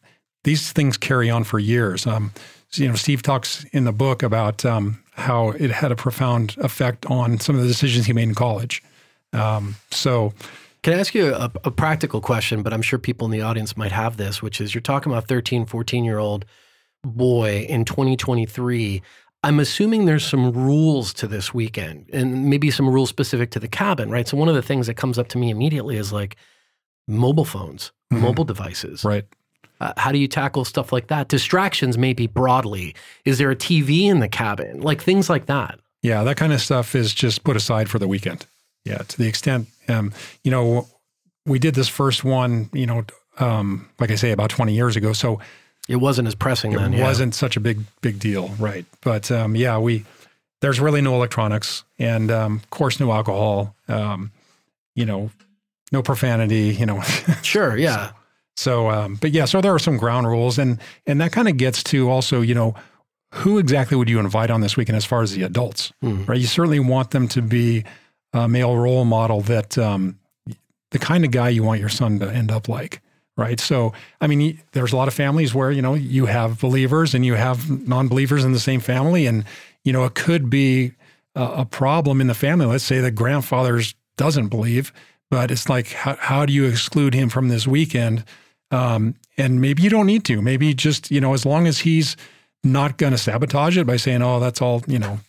[0.44, 2.06] these things carry on for years.
[2.06, 2.32] Um,
[2.74, 7.04] you know, Steve talks in the book about um, how it had a profound effect
[7.06, 8.82] on some of the decisions he made in college.
[9.32, 10.32] Um, so,
[10.82, 12.62] Can I ask you a, a practical question?
[12.62, 15.28] But I'm sure people in the audience might have this, which is you're talking about
[15.28, 16.44] 13, 14 year old
[17.04, 19.02] boy in 2023.
[19.44, 23.68] I'm assuming there's some rules to this weekend and maybe some rules specific to the
[23.68, 24.26] cabin, right?
[24.26, 26.36] So, one of the things that comes up to me immediately is like
[27.08, 28.20] mobile phones, Mhm.
[28.20, 29.04] mobile devices.
[29.04, 29.24] right.
[29.82, 31.28] Uh, how do you tackle stuff like that?
[31.28, 32.94] Distractions, maybe broadly.
[33.24, 34.80] Is there a TV in the cabin?
[34.80, 35.80] Like things like that.
[36.02, 38.46] Yeah, that kind of stuff is just put aside for the weekend.
[38.84, 40.12] Yeah, to the extent, um,
[40.44, 40.86] you know,
[41.46, 43.04] we did this first one, you know,
[43.38, 45.12] um, like I say, about 20 years ago.
[45.12, 45.40] So
[45.88, 46.92] It wasn't as pressing it then.
[46.92, 47.02] yeah.
[47.04, 48.48] wasn't such a big, big deal.
[48.60, 48.84] Right.
[49.00, 50.04] But um, yeah, we,
[50.60, 54.30] there's really no electronics and, um, of course, no alcohol, um,
[54.94, 55.30] you know,
[55.90, 57.02] no profanity, you know.
[57.42, 57.76] Sure.
[57.76, 58.12] Yeah.
[58.62, 61.56] So, um, but yeah, so there are some ground rules, and and that kind of
[61.56, 62.74] gets to also, you know,
[63.34, 66.24] who exactly would you invite on this weekend as far as the adults, Hmm.
[66.26, 66.38] right?
[66.40, 67.84] You certainly want them to be
[68.32, 70.18] a male role model that um,
[70.90, 73.00] the kind of guy you want your son to end up like,
[73.36, 73.58] right?
[73.60, 77.24] So, I mean, there's a lot of families where you know you have believers and
[77.26, 79.44] you have non-believers in the same family, and
[79.84, 80.92] you know it could be
[81.34, 82.66] a, a problem in the family.
[82.66, 84.92] Let's say the grandfather's doesn't believe,
[85.30, 88.24] but it's like how, how do you exclude him from this weekend?
[88.72, 90.42] Um, and maybe you don't need to.
[90.42, 92.16] Maybe just you know, as long as he's
[92.64, 95.20] not going to sabotage it by saying, "Oh, that's all," you know.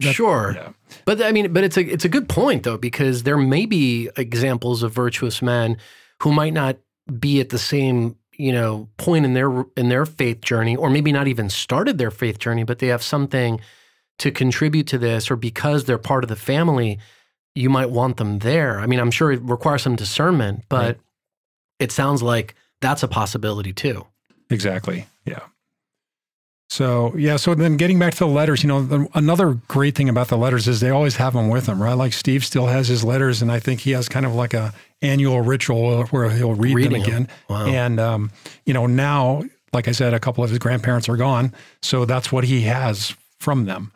[0.00, 0.54] Sure.
[0.56, 0.70] Yeah.
[1.04, 4.10] But I mean, but it's a it's a good point though because there may be
[4.16, 5.76] examples of virtuous men
[6.20, 6.76] who might not
[7.18, 11.12] be at the same you know point in their in their faith journey, or maybe
[11.12, 13.60] not even started their faith journey, but they have something
[14.18, 16.98] to contribute to this, or because they're part of the family,
[17.54, 18.78] you might want them there.
[18.80, 21.00] I mean, I'm sure it requires some discernment, but Right.
[21.82, 24.06] It sounds like that's a possibility too.
[24.50, 25.06] Exactly.
[25.24, 25.40] Yeah.
[26.70, 27.36] So yeah.
[27.36, 30.38] So then getting back to the letters, you know, the, another great thing about the
[30.38, 31.92] letters is they always have them with them, right?
[31.92, 34.72] Like Steve still has his letters, and I think he has kind of like a
[35.02, 37.06] annual ritual where he'll read Reading them 'em.
[37.06, 37.28] again.
[37.50, 37.66] Wow.
[37.66, 38.30] And um,
[38.64, 39.42] you know, now,
[39.74, 41.52] like I said, a couple of his grandparents are gone,
[41.82, 43.92] so that's what he has from them.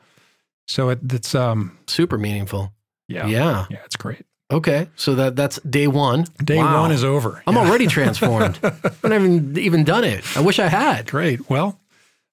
[0.68, 2.72] So it, it's um, Super meaningful.
[3.09, 3.66] yeah, Yeah.
[3.70, 4.24] yeah, it's great.
[4.53, 4.88] Okay.
[4.97, 6.26] So that that's day one.
[6.44, 6.82] Day Wow.
[6.82, 7.42] one is over.
[7.47, 7.61] I'm Yeah.
[7.68, 8.59] already transformed.
[8.62, 8.72] I
[9.03, 10.24] haven't even, even done it.
[10.36, 11.07] I wish I had.
[11.09, 11.51] great.
[11.51, 11.80] Well,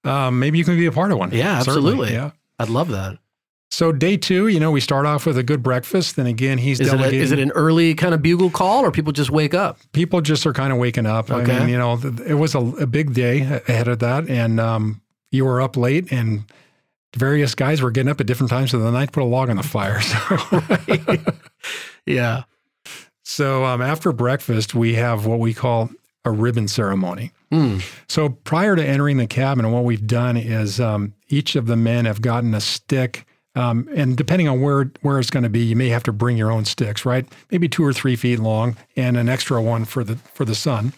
[0.03, 1.31] um, maybe you can be a part of one.
[1.31, 1.91] Yeah, Certainly.
[1.91, 2.13] absolutely.
[2.13, 2.31] Yeah.
[2.59, 3.17] I'd love that.
[3.71, 6.15] So day two, you know, we start off with a good breakfast.
[6.15, 8.91] Then again, he's Is it, a, is it an early kind of bugle call or
[8.91, 9.79] people just wake up?
[9.93, 11.31] people just are kind of waking up.
[11.31, 11.57] I Okay.
[11.61, 15.01] mean, you know, it was a, a big day ahead of that, and um,
[15.31, 16.43] you were up late, and
[17.15, 19.57] various guys were getting up at different times of the night put a log on
[19.57, 19.99] the fire.
[20.01, 20.61] So,
[22.05, 22.43] Yeah.
[23.23, 25.89] so um, after breakfast, we have what we call
[26.25, 27.31] a ribbon ceremony.
[27.51, 27.79] Hmm.
[28.07, 32.05] So prior to entering the cabin, what we've done is um, each of the men
[32.05, 33.25] have gotten a stick.
[33.55, 36.37] Um, and depending on where where it's going to be, you may have to bring
[36.37, 37.27] your own sticks, right?
[37.51, 40.93] Maybe two or three feet long, and an extra one for the for the son.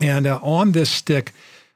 [0.00, 1.32] And uh, on this stick,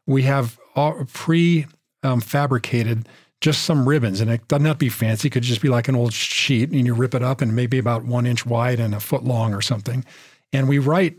[0.06, 1.66] we have all pre
[2.04, 3.08] um, fabricated
[3.40, 5.28] just some ribbons, and it doesn't have to be fancy.
[5.28, 7.78] It could just be like an old sheet, and you rip it up, and maybe
[7.78, 10.04] about one inch wide and a foot long or something.
[10.52, 11.16] And we write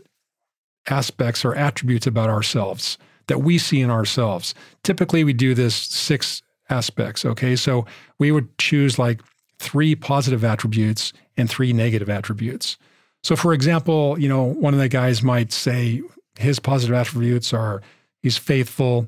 [0.88, 2.98] aspects or attributes about ourselves
[3.28, 4.54] that we see in ourselves.
[4.82, 7.24] Typically, we do this six aspects.
[7.24, 7.56] Okay.
[7.56, 7.86] So
[8.18, 9.20] we would choose like
[9.58, 12.76] three positive attributes and three negative attributes.
[13.22, 16.02] So, for example, you know, one of the guys might say
[16.38, 17.82] his positive attributes are
[18.22, 19.06] he's faithful,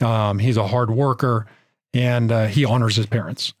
[0.00, 1.46] um, he's a hard worker,
[1.94, 3.52] and uh, he honors his parents.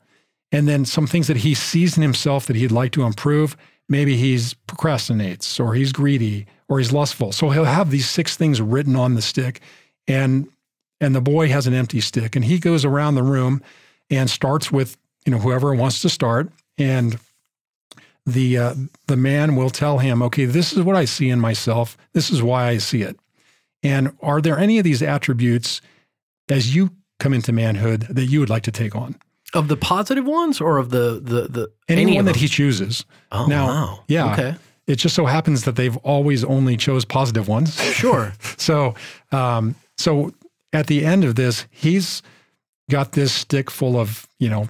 [0.50, 3.56] And then some things that he sees in himself that he'd like to improve.
[3.88, 7.32] Maybe he's procrastinates, or he's greedy, or he's lustful.
[7.32, 9.60] So he'll have these six things written on the stick,
[10.06, 10.48] and
[11.00, 13.62] and the boy has an empty stick, and he goes around the room
[14.08, 17.18] and starts with you know whoever wants to start, and
[18.26, 18.74] the uh,
[19.08, 21.96] the man will tell him, okay, this is what I see in myself.
[22.12, 23.18] This is why I see it.
[23.82, 25.80] And are there any of these attributes
[26.48, 26.90] as you
[27.22, 29.14] come into manhood that you would like to take on?
[29.54, 33.04] Of the positive ones or of the the the any Anyone of that he chooses.
[33.30, 34.00] Oh now, wow.
[34.08, 34.32] yeah.
[34.32, 34.54] Okay.
[34.86, 37.80] It just so happens that they've always only chose positive ones.
[38.02, 38.32] Sure.
[38.56, 38.94] so,
[39.30, 40.32] um, so
[40.72, 42.22] at the end of this, he's
[42.90, 44.68] got this stick full of you know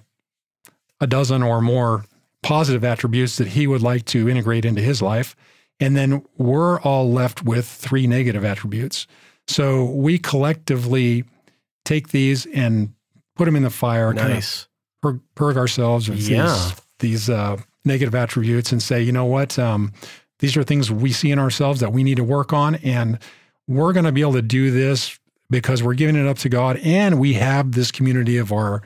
[1.00, 2.04] a dozen or more
[2.42, 5.34] positive attributes that he would like to integrate into his life,
[5.80, 9.06] and then we're all left with three negative attributes.
[9.48, 11.24] So we collectively
[11.84, 12.92] take these and
[13.36, 14.68] put them in the fire, kind of Nice.
[15.02, 16.44] purg, purg ourselves of Yeah.
[16.98, 19.92] these, these uh, negative attributes and say, you know what, um,
[20.38, 22.76] these are things we see in ourselves that we need to work on.
[22.76, 23.18] And
[23.68, 25.18] we're going to be able to do this
[25.50, 28.82] because we're giving it up to God and we have this community of our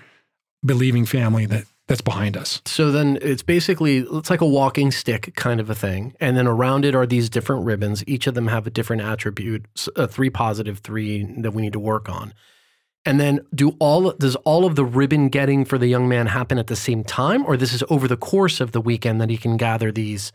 [0.65, 2.61] believing family that that's behind us.
[2.67, 6.49] So then it's basically it's like a walking stick kind of a thing, and then
[6.49, 8.03] around it are these different ribbons.
[8.09, 11.79] Each of them have a different attribute, uh, three positive, three that we need to
[11.79, 12.35] work on.
[13.07, 16.59] And then do all does all of the ribbon getting for the young man happen
[16.59, 19.39] at the same time, or this is over the course of the weekend that he
[19.39, 20.33] can gather these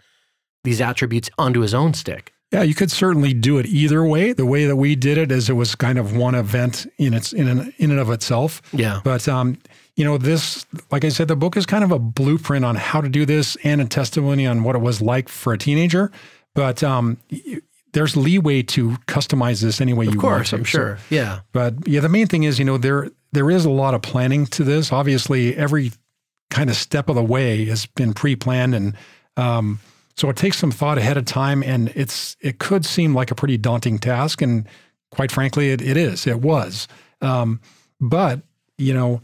[0.64, 2.34] these attributes onto his own stick?
[2.52, 4.34] Yeah, you could certainly do it either way.
[4.34, 7.32] The way that we did it is it was kind of one event in its
[7.32, 8.62] in an, in and of itself.
[8.74, 9.00] Yeah.
[9.04, 9.58] But um,
[9.96, 13.02] you know, this, like I said, the book is kind of a blueprint on how
[13.02, 16.12] to do this and a testimony on what it was like for a teenager.
[16.54, 17.18] But um,
[17.94, 20.54] there's leeway to customize this any way you Of want course.
[20.54, 20.98] I'm So- sure.
[21.10, 21.40] Yeah.
[21.52, 24.46] but yeah, the main thing is, you know, there there is a lot of planning
[24.48, 24.92] to this.
[24.92, 25.92] Obviously, every
[26.50, 28.94] kind of step of the way has been pre-planned, and
[29.38, 29.80] um,
[30.18, 31.64] so it takes some thought ahead of time.
[31.64, 34.68] And it's it could seem like a pretty daunting task, and
[35.12, 36.28] quite frankly, it, it is.
[36.28, 36.88] It was,
[37.22, 37.62] um,
[38.02, 38.42] but
[38.78, 39.22] you know,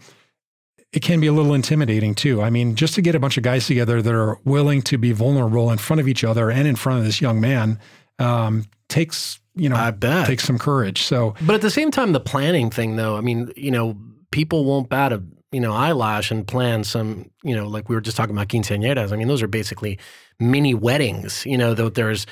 [0.93, 2.41] it can be a little intimidating too.
[2.41, 5.11] I mean, just to get a bunch of guys together that are willing to be
[5.11, 7.77] vulnerable in front of each other and in front of this young man
[8.19, 10.27] um, takes you know I bet.
[10.27, 11.01] takes some courage.
[11.01, 11.35] So.
[11.41, 13.97] But at the same time, the planning thing, though, I mean, you know,
[14.31, 18.01] people won't bat a you know eyelash and plan some, you know, like we were
[18.01, 19.11] just talking about quinceañeras.
[19.11, 19.97] I mean, those are basically
[20.39, 21.45] mini weddings.
[21.45, 22.25] You know, though there's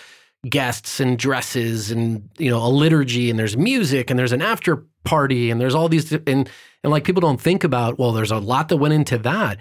[0.50, 4.86] guests and dresses and you know a liturgy and there's music and there's an after
[5.04, 6.50] party and there's all these and
[6.84, 9.58] and like people don't think about well, there's a lot that went into that.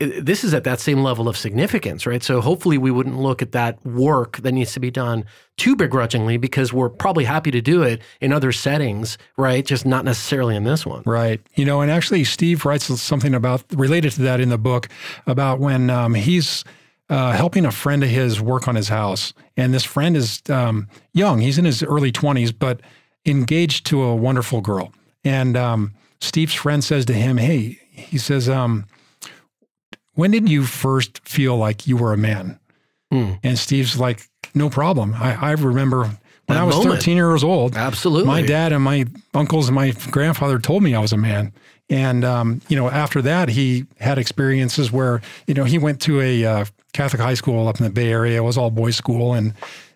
[0.00, 2.22] This is at that same level of significance, right?
[2.22, 5.24] So hopefully we wouldn't look at that work that needs to be done
[5.56, 9.66] too begrudgingly because we're probably happy to do it in other settings, right?
[9.66, 11.02] Just not necessarily in this one.
[11.04, 11.40] Right.
[11.56, 14.88] You know, and actually, Steve writes something about related to that in the book
[15.26, 16.62] about when um, he's
[17.10, 19.32] uh, helping a friend of his work on his house.
[19.56, 22.82] And this friend is um, young, he's in his early 20s, but
[23.26, 24.92] engaged to a wonderful girl.
[25.24, 28.86] And um, Steve's friend says to him, Hey, he says, um,
[30.18, 32.58] when did you first feel like you were a man?
[33.12, 33.34] Hmm.
[33.44, 35.14] And Steve's like, No problem.
[35.14, 36.96] I, I remember when That I was moment.
[36.96, 37.76] 13 years old.
[37.76, 38.26] Absolutely.
[38.26, 41.52] My dad and my uncles and my grandfather told me I was a man.
[41.88, 46.20] And, um, you know, after that, he had experiences where, you know, he went to
[46.20, 48.38] a uh, Catholic high school up in the Bay Area.
[48.38, 49.34] It was all boys school.
[49.34, 49.54] And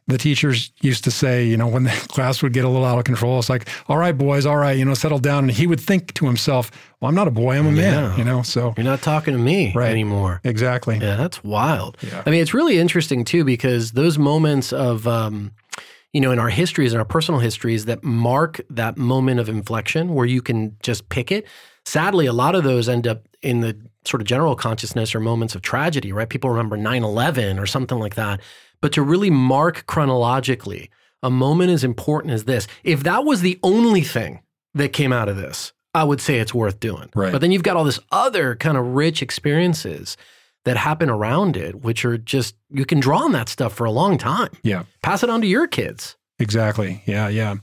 [0.08, 2.98] the teachers used to say, you know, when the class would get a little out
[2.98, 5.44] of control, it's like, all right, boys, all right, you know, settle down.
[5.44, 7.74] And he would think to himself, well, I'm not a boy, I'm a Yeah.
[8.08, 8.42] man, you know?
[8.42, 9.90] So, You're not talking to me Right.
[9.90, 10.40] anymore.
[10.44, 10.98] exactly.
[11.00, 11.96] Yeah, that's wild.
[12.02, 12.22] Yeah.
[12.26, 15.52] I mean, it's really interesting too because those moments of, um,
[16.12, 20.14] you know, in our histories, in our personal histories that mark that moment of inflection
[20.14, 21.46] where you can just pick it.
[21.86, 25.54] Sadly, a lot of those end up in the sort of general consciousness or moments
[25.54, 26.28] of tragedy, right?
[26.28, 28.40] People remember 9 11 or something like that.
[28.82, 30.90] But to really mark chronologically
[31.22, 34.42] a moment as important as this, if that was the only thing
[34.74, 37.08] that came out of this, I would say it's worth doing.
[37.14, 37.32] Right.
[37.32, 40.18] But then you've got all this other kind of rich experiences
[40.64, 43.90] that happen around it, which are just, you can draw on that stuff for a
[43.90, 44.50] long time.
[44.62, 44.84] Yeah.
[45.02, 46.16] Pass it on to your kids.
[46.38, 47.02] Exactly.
[47.06, 47.54] Yeah, yeah.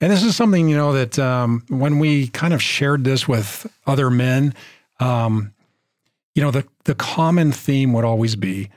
[0.00, 3.66] And this is something you know that um, when we kind of shared this with
[3.86, 4.54] other men,
[5.00, 5.52] um,
[6.34, 8.70] you know, the the common theme would always be,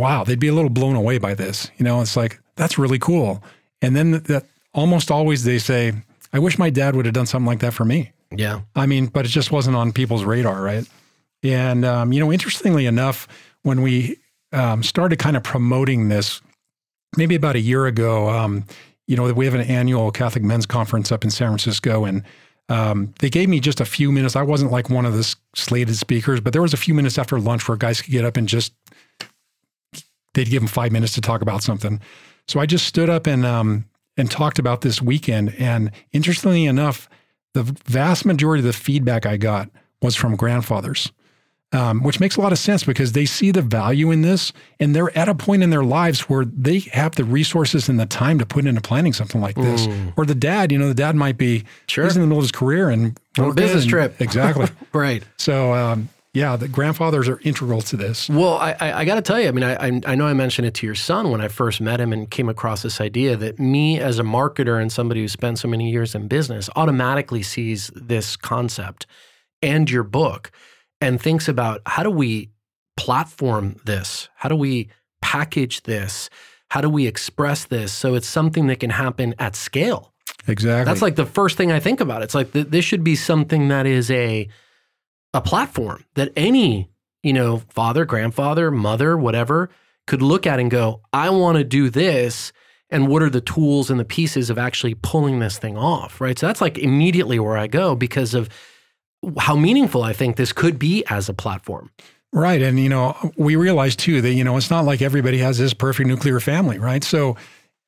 [0.00, 2.98] "Wow, they'd be a little blown away by this." You know, it's like that's really
[2.98, 3.42] cool.
[3.82, 4.44] And then that,
[4.74, 5.92] almost always they say,
[6.32, 8.60] "I wish my dad would have done something like that for me." Yeah.
[8.74, 10.88] I mean, but it just wasn't on people's radar, right?
[11.42, 13.28] And um, you know, interestingly enough,
[13.62, 14.16] when we
[14.52, 16.40] um, started kind of promoting this,
[17.16, 18.64] maybe about a year ago, um,
[19.06, 22.22] you know, we have an annual Catholic Men's Conference up in San Francisco, and
[22.68, 24.36] um, they gave me just a few minutes.
[24.36, 27.40] I wasn't like one of the slated speakers, but there was a few minutes after
[27.40, 28.72] lunch where guys could get up and just
[30.34, 32.00] they'd give them five minutes to talk about something.
[32.48, 33.84] So I just stood up and um,
[34.16, 35.54] and talked about this weekend.
[35.58, 37.08] And interestingly enough,
[37.54, 39.70] the vast majority of the feedback I got
[40.02, 41.12] was from grandfathers,
[41.72, 44.94] um, which makes a lot of sense because they see the value in this and
[44.96, 48.38] they're at a point in their lives where they have the resources and the time
[48.38, 49.86] to put into planning something like this.
[50.16, 52.04] Or the dad, you know, the dad might be Sure.
[52.04, 54.20] he's in the middle of his career and On a business and- trip.
[54.20, 54.66] Exactly.
[54.92, 55.22] Right.
[55.36, 58.28] so um, yeah, the grandfathers are integral to this.
[58.28, 60.32] Well, I, I, I got to tell you, I mean, I, I, I know I
[60.32, 63.36] mentioned it to your son when I first met him and came across this idea
[63.36, 67.42] that me as a marketer and somebody who spent so many years in business automatically
[67.42, 69.06] sees this concept
[69.60, 70.52] and your book
[71.00, 72.50] and thinks about how do we
[72.96, 74.28] platform this?
[74.36, 74.88] How do we
[75.20, 76.30] package this?
[76.70, 80.12] How do we express this so it's something that can happen at scale?
[80.46, 80.84] Exactly.
[80.84, 82.22] That's like the first thing I think about.
[82.22, 84.48] It's like th- this should be something that is a
[85.32, 86.90] a platform that any
[87.22, 89.70] you know father, grandfather, mother, whatever
[90.06, 92.52] could look at and go, I want to do this.
[92.92, 96.20] And what are the tools and the pieces of actually pulling this thing off?
[96.20, 96.36] Right.
[96.36, 98.48] So that's like immediately where I go because of
[99.38, 101.90] how meaningful I think this could be as a platform.
[102.32, 102.60] Right.
[102.60, 105.74] And, you know, we realize too that, you know, it's not like everybody has this
[105.74, 107.04] perfect nuclear family, right?
[107.04, 107.36] So,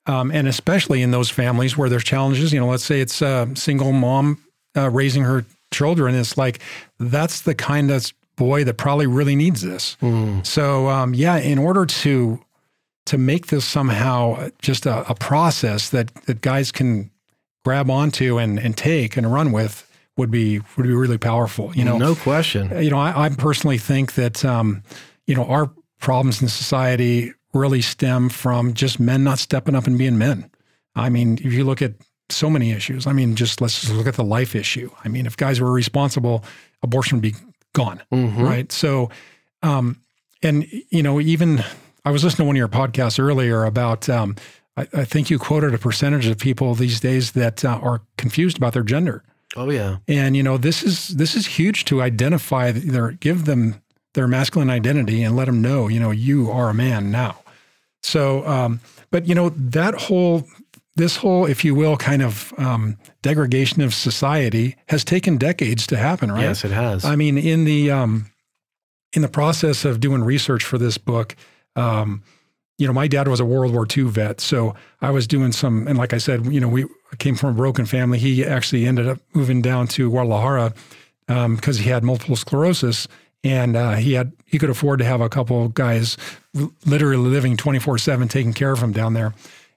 [0.07, 3.49] um, and especially in those families where there's challenges, you know, let's say it's a
[3.55, 4.38] single mom
[4.76, 6.61] uh, raising her children, it's like
[6.99, 9.97] that's the kind of boy that probably really needs this.
[10.01, 10.47] Mm.
[10.47, 12.41] So, um, yeah, in order to
[13.07, 17.11] to make this somehow just a, a process that that guys can
[17.64, 21.75] grab onto and and take and run with, would be would be really powerful.
[21.75, 22.83] You know, no question.
[22.83, 24.83] You know, I, I personally think that um,
[25.27, 29.99] you know our problems in society really stem from just men not stepping up and
[29.99, 30.51] being men.
[30.95, 31.93] I mean, if you look at
[32.33, 34.91] so many issues, I mean, just let's just look at the life issue.
[35.05, 36.45] I mean, if guys were responsible,
[36.83, 37.35] abortion would be
[37.72, 38.43] gone, mm-hmm.
[38.43, 38.72] right?
[38.72, 39.11] So,
[39.62, 40.01] um,
[40.43, 41.64] and you know, even
[42.05, 44.09] I was listening to one of your podcasts earlier about.
[44.09, 44.37] Um,
[44.74, 48.57] I, I, think you quoted a percentage of people these days that uh, are confused
[48.57, 49.22] about their gender.
[49.55, 49.99] Oh yeah.
[50.09, 53.83] And you know, this is this is huge to identify their give them
[54.14, 57.39] their masculine identity and let them know, you know, you are a man now.
[58.03, 58.80] So, um,
[59.11, 60.47] but you know, that whole
[60.97, 65.97] this whole, if you will, kind of um, degradation of society has taken decades to
[65.97, 66.43] happen, right?
[66.43, 67.05] Yes, it has.
[67.05, 68.26] I mean, in the um,
[69.12, 71.34] in the process of doing research for this book,
[71.76, 72.22] um,
[72.78, 75.86] you know, my dad was a World War II vet, so I was doing some,
[75.86, 76.86] and like I said, you know, we
[77.18, 78.18] came from a broken family.
[78.18, 80.74] He actually ended up moving down to Guadalajara
[81.26, 83.09] because um, he had multiple sclerosis,
[83.45, 86.16] and uh, he had he could afford to have a couple guys
[86.84, 89.32] literally living twenty four seven taking care of him down there,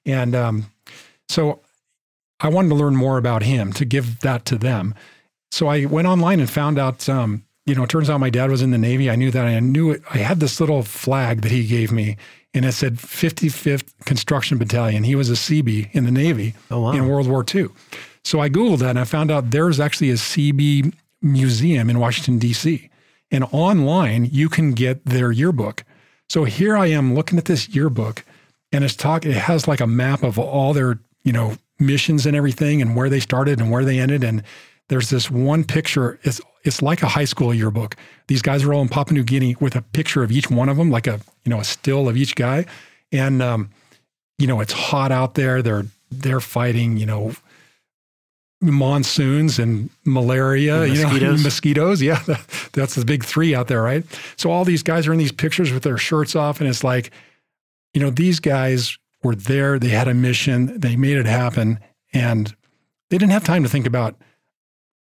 [0.06, 0.66] and um,
[1.30, 1.62] so
[2.40, 4.94] I wanted to learn more about him to give that to them.
[5.52, 7.08] So I went online and found out.
[7.10, 9.10] Um, you know, it turns out my dad was in the Navy.
[9.10, 9.44] I knew that.
[9.44, 10.04] I knew it.
[10.12, 12.16] I had this little flag that he gave me
[12.56, 15.04] and it said 55th Construction Battalion.
[15.04, 16.92] He was a CB in the Navy oh, wow.
[16.92, 17.68] in World War II.
[18.24, 22.40] So I Googled that and I found out there's actually a CB museum in Washington,
[22.40, 22.90] D.C.
[23.30, 25.84] And online, you can get their yearbook.
[26.30, 28.24] So here I am looking at this yearbook
[28.72, 32.38] and it's talk, it has like a map of all their, you know, missions and
[32.38, 34.24] everything and where they started and where they ended.
[34.24, 34.44] And
[34.88, 36.20] there's this one picture.
[36.24, 37.98] It's it's like a high school yearbook.
[38.28, 40.78] These guys are all in Papua New Guinea with a picture of each one of
[40.78, 42.66] them, like a you know a still of each guy,
[43.12, 43.72] and um,
[44.38, 45.62] you know it's hot out there.
[45.62, 47.34] They're they're fighting you know
[48.62, 51.22] monsoons and malaria, and mosquitoes.
[51.22, 52.02] you know, mosquitoes.
[52.02, 52.24] Yeah,
[52.74, 54.04] that's the big three out there, right?
[54.38, 57.12] So all these guys are in these pictures with their shirts off, and it's like,
[57.94, 59.78] you know, these guys were there.
[59.78, 60.80] They had a mission.
[60.80, 61.80] They made it happen,
[62.14, 62.56] and
[63.10, 64.16] they didn't have time to think about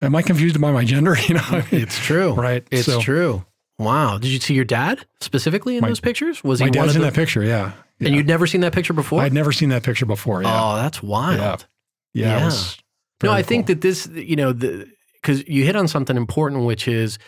[0.02, 1.16] Am I confused by my gender?
[1.28, 2.66] You know, I mean, it's true, right?
[2.70, 3.44] It's so, true.
[3.78, 4.18] Wow.
[4.18, 6.42] Did you see your dad specifically in my, those pictures?
[6.42, 7.42] Was he my dad's in the, that picture?
[7.42, 7.72] Yeah.
[7.98, 8.08] yeah.
[8.08, 9.22] And you'd never seen that picture before?
[9.22, 10.42] I'd never seen that picture before.
[10.42, 10.50] Yeah.
[10.52, 11.66] Oh, that's wild.
[12.12, 12.38] Yeah.
[12.38, 12.48] Yeah.
[12.48, 12.50] yeah.
[13.22, 13.48] no, I cool.
[13.48, 17.18] think that this, you know, because you hit on something important, which is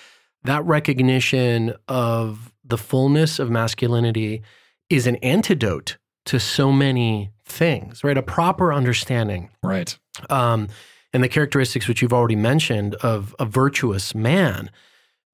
[0.44, 4.42] that recognition of the fullness of masculinity
[4.90, 5.96] is an antidote
[6.26, 8.16] to so many things, right?
[8.16, 9.50] A proper understanding.
[9.62, 9.96] Right.
[10.30, 10.68] Um,
[11.12, 14.70] and the characteristics which you've already mentioned of a virtuous man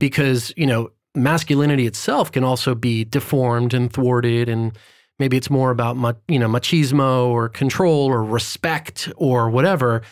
[0.00, 4.76] because you know masculinity itself can also be deformed and thwarted and
[5.18, 5.96] maybe it's more about
[6.28, 10.02] you know machismo or control or respect or whatever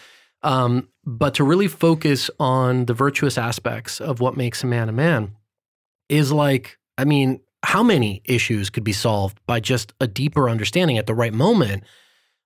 [0.43, 4.93] um, but to really focus on the virtuous aspects of what makes a man a
[4.93, 5.37] man
[6.09, 10.99] is like i mean how many issues could be solved by just a deeper understanding
[10.99, 11.83] at the right moment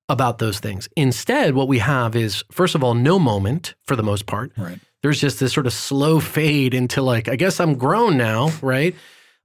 [0.09, 0.89] about those things.
[0.97, 4.51] Instead, what we have is, first of all, no moment for the most part.
[4.57, 4.81] Right.
[5.03, 8.95] There's just this sort of slow fade into like, I guess I'm grown now, right?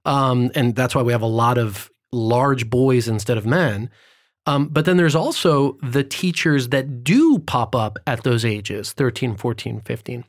[0.06, 3.90] Um, and that's why we have a lot of large boys instead of men.
[4.46, 9.36] Um, but then there's also the teachers that do pop up at those ages 13,
[9.36, 10.24] 14, 15.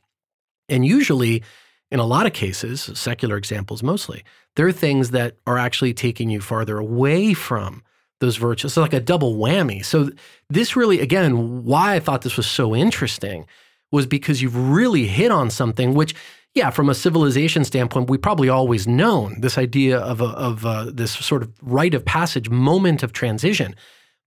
[0.67, 1.41] And usually,
[1.89, 4.25] in a lot of cases, secular examples mostly,
[4.57, 7.83] there are things that are actually taking you farther away from
[8.19, 8.73] those virtues.
[8.73, 9.85] So like a double whammy.
[9.85, 10.09] So
[10.49, 13.45] this really, again, why I thought this was so interesting
[13.91, 16.15] was because you've really hit on something which,
[16.55, 20.91] yeah, from a civilization standpoint, we probably always known this idea of a, of a,
[20.91, 23.75] this sort of rite of passage, moment of transition.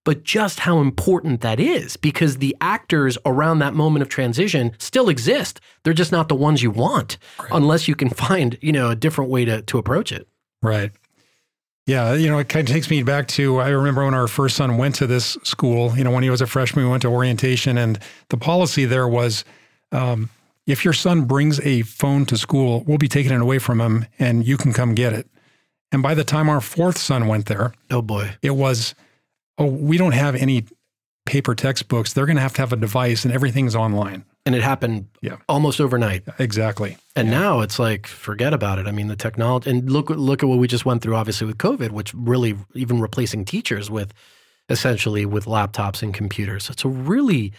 [0.04, 5.08] But just how important that is, because the actors around that moment of transition still
[5.10, 5.60] exist.
[5.82, 7.50] They're just not the ones you want, right.
[7.52, 10.26] unless you can find, you know, a different way to to approach it.
[10.62, 10.90] Right.
[11.86, 14.56] Yeah, you know, it kind of takes me back to I remember when our first
[14.56, 15.96] son went to this school.
[15.96, 17.98] You know, when he was a freshman, we went to orientation, and
[18.28, 19.44] the policy there was,
[19.90, 20.30] um,
[20.66, 24.06] if your son brings a phone to school, we'll be taking it away from him,
[24.18, 25.26] and you can come get it.
[25.90, 28.36] And by the time our fourth son went there, Oh boy.
[28.42, 28.94] it was,
[29.60, 30.64] oh, we don't have any
[31.26, 32.12] paper textbooks.
[32.12, 34.24] They're going to have to have a device, and everything's online.
[34.46, 35.36] And it happened Yeah.
[35.48, 36.24] almost overnight.
[36.38, 36.96] Exactly.
[37.14, 38.86] And now it's like, forget about it.
[38.86, 41.58] I mean, the technology, and look, look at what we just went through, obviously, with
[41.58, 44.12] COVID, which really even replacing teachers with
[44.70, 46.64] essentially with laptops and computers.
[46.64, 47.52] So it's a really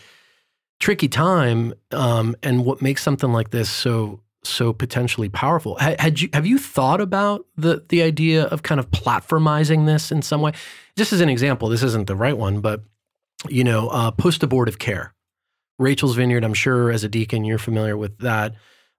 [0.80, 1.74] tricky time.
[1.92, 5.76] Um, and what makes something like this so so potentially powerful?
[5.76, 10.24] Had you have you thought about the the idea of kind of platformizing this in
[10.24, 10.54] some way?
[10.98, 12.84] Just as an example, this isn't the right one, but
[13.50, 15.14] you know, uh, post abortive care.
[15.80, 18.54] Rachel's Vineyard, I'm sure as a deacon, you're familiar with that.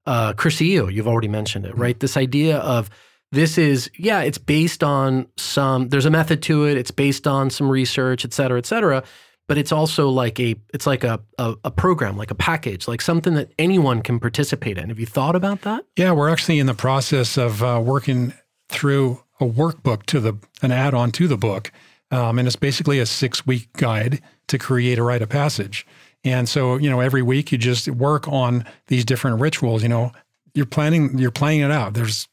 [0.04, 1.98] Uh, Cursillo, you've already mentioned it, right?
[2.00, 2.90] This idea of
[3.30, 6.76] this is, yeah, it's based on some, there's a method to it.
[6.76, 9.04] It's based on some research, et cetera, et cetera.
[9.46, 13.00] But it's also like a, it's like a, a, a program, like a package, like
[13.00, 14.88] something that anyone can participate in.
[14.88, 15.84] Have you thought about that?
[15.96, 18.32] Yeah, we're actually in the process of uh, working
[18.70, 21.70] through a workbook to the an add-on to the book,
[22.10, 25.86] um, and it's basically a six-week guide to create a rite of passage.
[26.24, 29.82] And so, you know, every week you just work on these different rituals.
[29.82, 30.12] You know,
[30.54, 31.94] you're planning, you're playing it out.
[31.94, 32.28] There's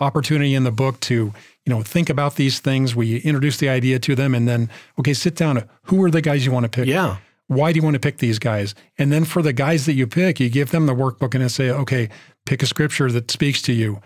[0.00, 2.94] opportunity in the book to, you know, think about these things.
[2.94, 5.68] We introduce the idea to them, and then, okay, sit down.
[5.84, 6.86] Who are the guys you want to pick?
[6.86, 7.16] Yeah.
[7.48, 8.74] why do you want to pick these guys?
[8.98, 11.48] And then for the guys that you pick, you give them the workbook and then
[11.48, 12.08] say, okay,
[12.46, 14.00] pick a scripture that speaks to you.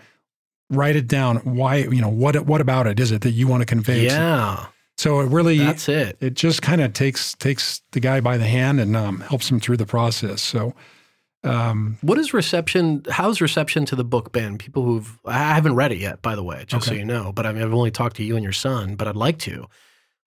[0.69, 1.37] Write it down.
[1.37, 4.05] Why, you know, what what about it is it that you want to convey?
[4.05, 4.67] Yeah.
[4.97, 6.17] So it really That's it.
[6.19, 9.59] it just kind of takes takes the guy by the hand and um, helps him
[9.59, 10.41] through the process.
[10.41, 10.75] So
[11.43, 13.03] um, What is reception?
[13.09, 14.57] How's reception to the book been?
[14.57, 17.31] People who've I haven't read it yet, by the way, just so you know.
[17.31, 19.67] But I mean, I've only talked to you and your son, but I'd like to.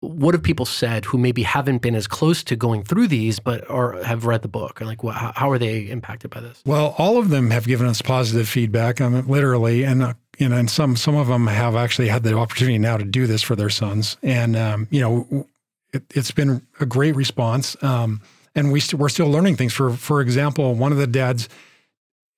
[0.02, 3.68] What have people said who maybe haven't been as close to going through these, but
[3.70, 4.82] have read the book?
[4.82, 6.62] and like, how, are they impacted by this?
[6.66, 9.00] Well, all of them have given us positive feedback.
[9.00, 12.24] I mean, literally, and uh, you know, and some some of them have actually had
[12.24, 15.48] the opportunity now to do this for their sons, and um, you know,
[15.94, 17.82] it, it's been a great response.
[17.84, 18.22] Um,
[18.56, 19.74] and we st- we're still learning things.
[19.74, 21.48] For for example, one of the dads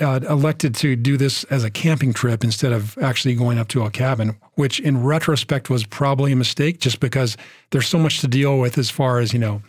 [0.04, 3.84] uh, elected to do this as a camping trip instead of actually going up to
[3.84, 7.38] a cabin, which in retrospect was probably a mistake, just because
[7.72, 9.62] there's so much to deal with as far as you know,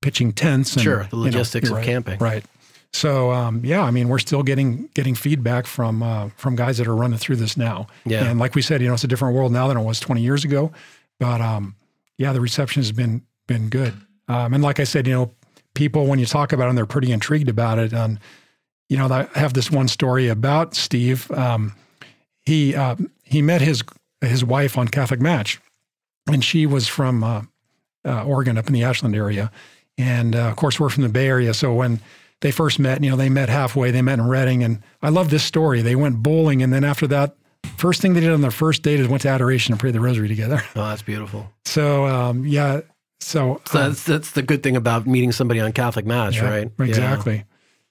[0.00, 0.74] pitching tents.
[0.74, 2.18] And, Sure, the you know, logistics of camping.
[2.18, 2.44] Right.
[2.94, 6.86] So um, yeah, I mean, we're still getting getting feedback from uh, from guys that
[6.86, 7.86] are running through this now.
[8.04, 8.24] Yeah.
[8.24, 10.20] And like we said, you know, it's a different world now than it was 20
[10.20, 10.72] years ago.
[11.18, 11.74] But um,
[12.18, 13.94] yeah, the reception has been been good.
[14.28, 15.30] Um, and like I said, you know,
[15.74, 17.92] people when you talk about them, they're pretty intrigued about it.
[17.92, 18.20] And
[18.88, 21.30] you know, I have this one story about Steve.
[21.30, 21.74] Um,
[22.42, 23.82] he uh, he met his
[24.20, 25.60] his wife on Catholic Match,
[26.30, 27.42] and she was from uh,
[28.04, 29.50] uh, Oregon, up in the Ashland area,
[29.96, 31.54] and uh, of course we're from the Bay Area.
[31.54, 32.00] So when
[32.40, 33.90] they first met, you know, they met halfway.
[33.90, 35.80] They met in Redding, and I love this story.
[35.80, 37.36] They went bowling, and then after that,
[37.76, 40.00] first thing they did on their first date is went to adoration and prayed the
[40.00, 40.62] rosary together.
[40.76, 41.48] Oh, that's beautiful.
[41.64, 42.80] So um, yeah,
[43.20, 46.50] so So um, that's that's the good thing about meeting somebody on Catholic Match, yeah,
[46.50, 46.70] right?
[46.78, 46.86] Yeah.
[46.86, 47.44] Exactly.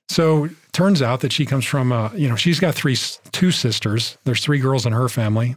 [0.09, 2.95] So turns out that she comes from, uh, you know, she's got three,
[3.31, 4.17] two sisters.
[4.23, 5.55] There's three girls in her family,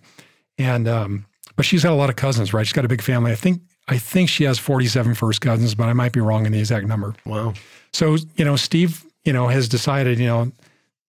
[0.58, 2.66] and um, but she's got a lot of cousins, right?
[2.66, 3.32] She's got a big family.
[3.32, 6.52] I think I think she has 47 first cousins, but I might be wrong in
[6.52, 7.14] the exact number.
[7.26, 7.54] Wow.
[7.92, 10.52] So you know, Steve, you know, has decided, you know,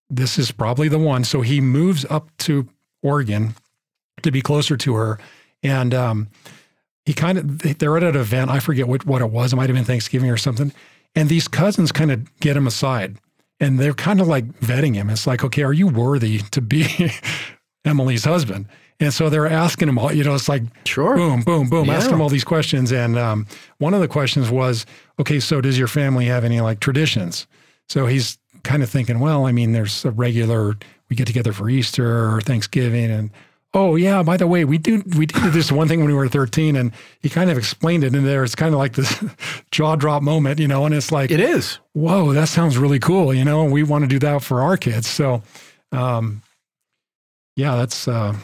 [0.10, 1.24] this is probably the one.
[1.24, 2.68] So he moves up to
[3.02, 3.56] Oregon
[4.22, 5.20] to be closer to her,
[5.64, 6.28] and um,
[7.06, 8.52] he kind of they're at an event.
[8.52, 9.54] I forget what what it was.
[9.54, 10.72] It might have been Thanksgiving or something.
[11.16, 13.18] And these cousins kind of get him aside,
[13.60, 15.10] and they're kind of like vetting him.
[15.10, 17.12] It's like, okay, are you worthy to be
[17.86, 18.68] Emily's husband?
[19.00, 20.12] And so they're asking him all.
[20.14, 21.16] You know, it's like Sure.
[21.16, 21.96] boom, boom, boom, Yeah.
[21.96, 22.92] asking him all these questions.
[22.92, 23.46] And um,
[23.78, 24.86] one of the questions was,
[25.20, 27.46] okay, so does your family have any like traditions?
[27.90, 30.76] So he's kind of thinking, well, I mean, there's a regular,
[31.10, 33.12] we get together for Easter or Thanksgiving.
[33.12, 33.32] And
[33.76, 36.30] oh, yeah, by the way, we do, we did this one thing when we were
[36.30, 36.78] 13.
[36.78, 38.44] And he kind of explained it in there.
[38.44, 39.24] It's kind of like this
[39.72, 41.80] jaw drop moment, you know, and it's like, It is.
[41.94, 43.34] whoa, that sounds really cool.
[43.34, 45.08] You know, we want to do that for our kids.
[45.08, 45.44] So,
[45.92, 46.42] um,
[47.58, 48.36] yeah, that's, uh,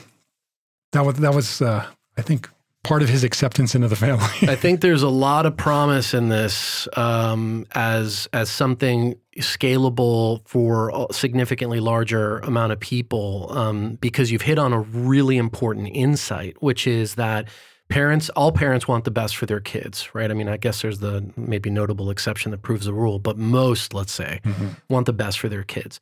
[0.92, 1.86] that was, that was, uh,
[2.18, 2.50] I think
[2.84, 4.26] part of his acceptance into the family.
[4.44, 10.90] I think there's a lot of promise in this um, as as something scalable for
[10.90, 16.62] a significantly larger amount of people um, because you've hit on a really important insight,
[16.62, 17.48] which is that
[17.90, 20.32] parents, all parents want the best for their kids, right?
[20.32, 23.94] I mean, I guess there's the maybe notable exception that proves the rule, but most,
[23.94, 24.42] let's say,
[24.90, 26.00] want the best for their kids.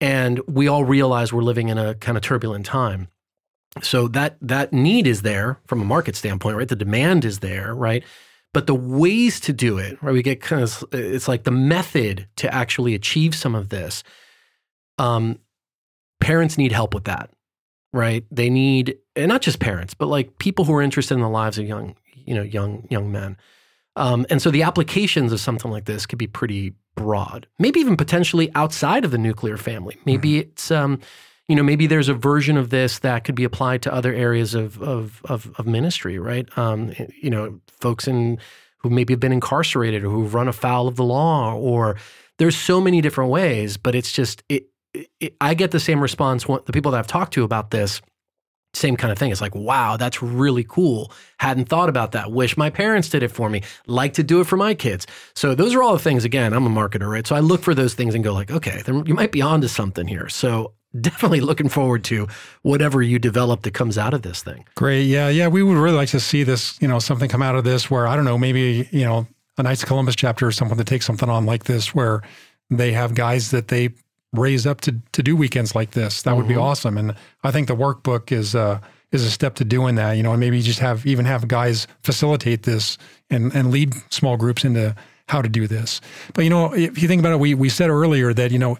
[0.00, 3.08] And we all realize we're living in a kind of turbulent time.
[3.82, 6.68] So that that need is there from a market standpoint, right?
[6.68, 8.04] The demand is there, right?
[8.52, 10.12] But the ways to do it, right?
[10.12, 14.04] We get kind of it's like the method to actually achieve some of this.
[14.98, 15.40] Um,
[16.20, 17.30] parents need help with that,
[17.92, 18.24] right?
[18.30, 21.58] They need, and not just parents, but like people who are interested in the lives
[21.58, 23.36] of young, you know, young young men.
[23.96, 27.96] Um, and so the applications of something like this could be pretty broad, maybe even
[27.96, 29.98] potentially outside of the nuclear family.
[30.04, 30.48] Maybe mm-hmm.
[30.48, 31.00] it's, um,
[31.48, 34.54] you know, maybe there's a version of this that could be applied to other areas
[34.54, 36.46] of of of, of ministry, right?
[36.56, 38.38] Um, you know, folks in
[38.78, 41.96] who maybe have been incarcerated or who've run afoul of the law, or
[42.38, 43.76] there's so many different ways.
[43.76, 44.68] But it's just it,
[45.20, 46.44] it I get the same response.
[46.44, 48.00] The people that I've talked to about this
[48.76, 49.30] same kind of thing.
[49.30, 51.12] It's like, wow, that's really cool.
[51.38, 52.32] Hadn't thought about that.
[52.32, 53.62] Wish my parents did it for me.
[53.86, 55.06] Like to do it for my kids.
[55.34, 56.24] So those are all the things.
[56.24, 57.26] Again, I'm a marketer, right?
[57.26, 60.06] So I look for those things and go like, okay, you might be onto something
[60.06, 60.28] here.
[60.28, 62.28] So definitely looking forward to
[62.62, 64.64] whatever you develop that comes out of this thing.
[64.74, 65.04] Great.
[65.04, 65.28] Yeah.
[65.28, 65.48] Yeah.
[65.48, 68.06] We would really like to see this, you know, something come out of this where,
[68.06, 69.26] I don't know, maybe, you know,
[69.56, 72.22] a Knights of Columbus chapter or someone to take something on like this where
[72.70, 73.90] they have guys that they
[74.32, 76.22] raise up to to do weekends like this.
[76.22, 76.54] That would mm-hmm.
[76.54, 76.98] be awesome.
[76.98, 78.80] And I think the workbook is uh,
[79.12, 80.12] is a step to doing that.
[80.12, 82.98] You know, and maybe just have even have guys facilitate this
[83.30, 84.94] and and lead small groups into
[85.28, 86.00] how to do this.
[86.34, 88.76] But you know, if you think about it, we we said earlier that you know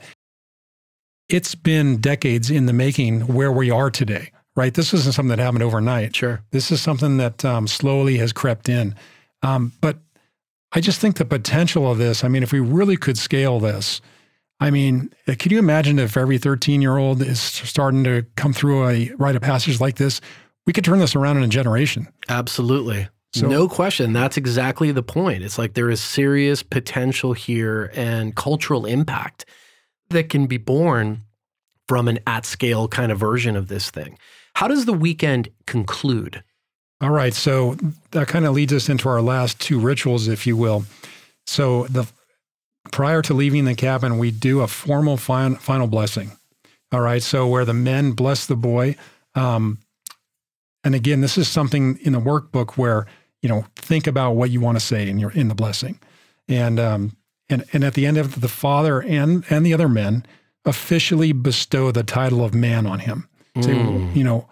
[1.28, 4.30] it's been decades in the making where we are today.
[4.56, 6.14] Right, this isn't something that happened overnight.
[6.14, 8.94] Sure, this is something that um, slowly has crept in.
[9.42, 9.98] Um, but
[10.72, 12.22] I just think the potential of this.
[12.22, 14.00] I mean, if we really could scale this,
[14.60, 18.88] I mean, can you imagine if every 13 year old is starting to come through
[18.88, 20.20] a rite of passage like this?
[20.66, 22.08] We could turn this around in a generation.
[22.28, 23.08] Absolutely.
[23.34, 24.12] So, no question.
[24.12, 25.42] That's exactly the point.
[25.42, 29.44] It's like there is serious potential here and cultural impact
[30.14, 31.20] that can be born
[31.86, 34.18] from an at scale kind of version of this thing.
[34.54, 36.42] How does the weekend conclude?
[37.00, 37.34] All right.
[37.34, 37.76] So
[38.12, 40.84] that kind of leads us into our last two rituals, if you will.
[41.46, 42.06] So the
[42.92, 46.32] prior to leaving the cabin, we do a formal fin- final blessing.
[46.92, 47.22] All right.
[47.22, 48.96] So where the men bless the boy.
[49.34, 49.78] Um,
[50.84, 53.06] and again, this is something in the workbook where,
[53.42, 55.98] you know, think about what you want to say in your in the blessing.
[56.48, 57.16] And um,
[57.55, 60.26] and and at the end of the father and and the other men
[60.64, 63.28] officially bestow the title of man on him.
[63.61, 64.14] Say, mm.
[64.16, 64.48] you know,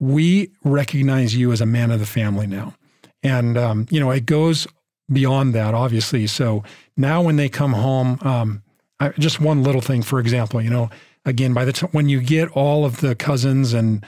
[0.00, 2.74] we recognize you as a man of the family now.
[3.22, 4.66] And um, you know, it goes
[5.12, 6.26] beyond that, obviously.
[6.26, 6.64] So
[6.96, 8.62] now when they come home, um,
[8.98, 10.90] I, just one little thing, for example, you know,
[11.24, 14.04] again, by the time when you get all of the cousins and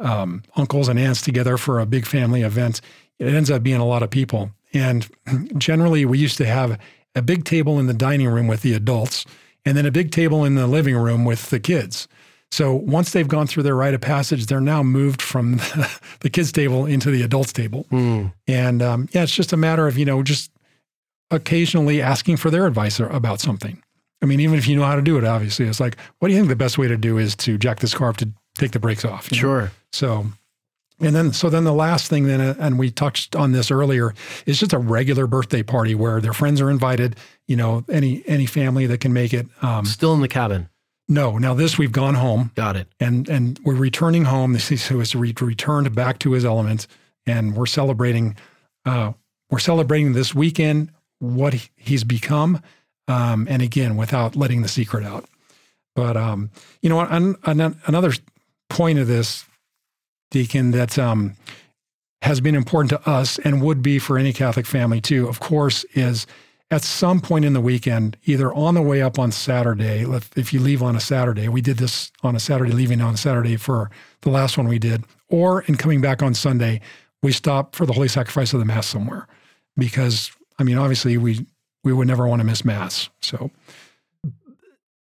[0.00, 2.80] um, uncles and aunts together for a big family event,
[3.18, 4.50] it ends up being a lot of people.
[4.72, 5.08] And
[5.58, 6.78] generally, we used to have
[7.14, 9.24] a big table in the dining room with the adults,
[9.64, 12.08] and then a big table in the living room with the kids.
[12.54, 15.56] So once they've gone through their rite of passage, they're now moved from
[16.20, 17.84] the kids' table into the adults' table.
[17.90, 18.32] Mm.
[18.46, 20.52] And um, yeah, it's just a matter of, you know, just
[21.32, 23.82] occasionally asking for their advice about something.
[24.22, 26.34] I mean, even if you know how to do it, obviously, it's like, what do
[26.34, 28.70] you think the best way to do is to jack this car up to take
[28.70, 29.28] the brakes off?
[29.34, 29.62] Sure.
[29.62, 29.70] Know?
[29.92, 30.26] So,
[31.00, 34.14] and then, so then the last thing then, uh, and we touched on this earlier,
[34.46, 37.16] is just a regular birthday party where their friends are invited.
[37.46, 39.46] You know, any any family that can make it.
[39.62, 40.68] Um, Still in the cabin.
[41.08, 41.36] No.
[41.36, 42.52] Now this we've gone home.
[42.54, 42.88] Got it.
[43.00, 44.52] And and we're returning home.
[44.52, 46.86] This is who is returned back to his element,
[47.26, 48.36] and we're celebrating.
[48.86, 49.12] Uh,
[49.50, 52.62] we're celebrating this weekend what he's become,
[53.08, 55.24] um, and again without letting the secret out.
[55.94, 56.50] But um,
[56.82, 58.12] you know, an, an, another
[58.68, 59.44] point of this,
[60.30, 61.36] Deacon, that um,
[62.22, 65.28] has been important to us and would be for any Catholic family too.
[65.28, 66.26] Of course, is
[66.70, 70.04] at some point in the weekend, either on the way up on Saturday,
[70.34, 73.16] if you leave on a Saturday, we did this on a Saturday, leaving on a
[73.16, 73.90] Saturday for
[74.22, 76.80] the last one we did, or in coming back on Sunday,
[77.22, 79.28] we stop for the Holy Sacrifice of the Mass somewhere.
[79.76, 81.46] Because, I mean, obviously, we,
[81.84, 83.08] we would never want to miss Mass.
[83.20, 83.50] So,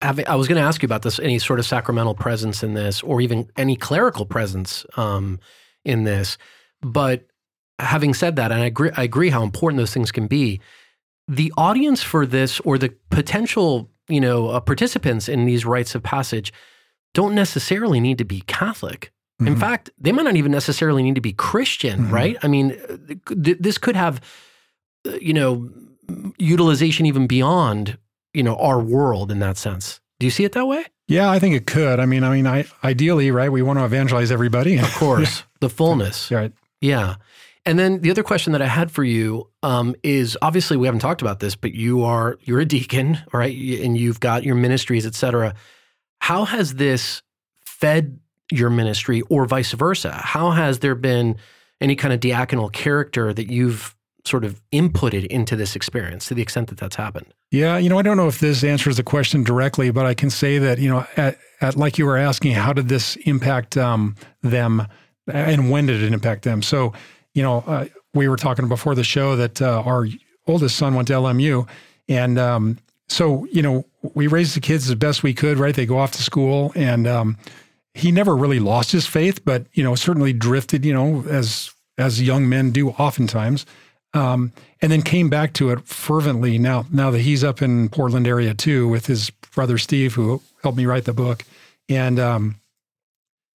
[0.04, 3.01] I was going to ask you about this any sort of sacramental presence in this,
[3.01, 5.39] or even any clerical presence um,
[5.86, 6.38] in this.
[6.82, 7.26] But
[7.80, 10.60] having said that, and I agree, I agree how important those things can be
[11.28, 16.04] the audience for this or the potential, you know, uh, participants in these rites of
[16.04, 16.51] passage
[17.14, 19.12] don't necessarily need to be Catholic.
[19.41, 19.54] Mm-hmm.
[19.54, 22.14] In fact, they might not even necessarily need to be Christian, mm-hmm.
[22.14, 22.38] right?
[22.43, 22.78] I mean,
[23.28, 24.20] th- this could have,
[25.08, 25.70] uh, you know,
[26.38, 27.97] utilization even beyond,
[28.34, 29.99] you know, our world in that sense.
[30.19, 30.86] Do you see it that way?
[31.07, 31.99] Yeah, I think it could.
[31.99, 33.51] I mean, I mean, I ideally, right?
[33.51, 34.77] We want to evangelize everybody.
[34.77, 35.45] Of course, yeah.
[35.59, 36.31] the fullness.
[36.31, 36.53] Right.
[36.81, 37.15] Yeah.
[37.65, 40.99] And then the other question that I had for you um, is obviously we haven't
[40.99, 43.55] talked about this, but you are you're a deacon, right?
[43.81, 45.55] And you've got your ministries, et cetera.
[46.19, 47.21] How has this
[47.65, 48.19] fed
[48.51, 50.11] your ministry or vice versa?
[50.11, 51.38] How has there been
[51.79, 53.95] any kind of diaconal character that you've
[54.26, 57.28] sort of inputted into this experience to the extent that that's happened?
[57.51, 60.30] Yeah, you know, I don't know if this answers the question directly, but I can
[60.30, 64.15] say that, you know, at, at like you were asking, how did this impact um,
[64.41, 64.88] them
[65.28, 66.61] and when did it impact them?
[66.61, 66.93] So,
[67.34, 70.07] you know, uh, we were talking before the show that uh, our
[70.47, 71.67] oldest son went to LMU.
[72.07, 75.76] And um, so, you know, we raised the kids as best we could, right?
[75.76, 77.38] They go off to school and um,
[77.93, 82.21] he never really lost his faith, but, you know, certainly drifted, you know, as as
[82.21, 83.65] young men do oftentimes.
[84.16, 84.51] Um,
[84.82, 86.59] and then came back to it fervently.
[86.59, 90.78] Now now that he's up in Portland area too with his brother Steve who helped
[90.78, 91.43] me write the book.
[91.89, 92.55] And um,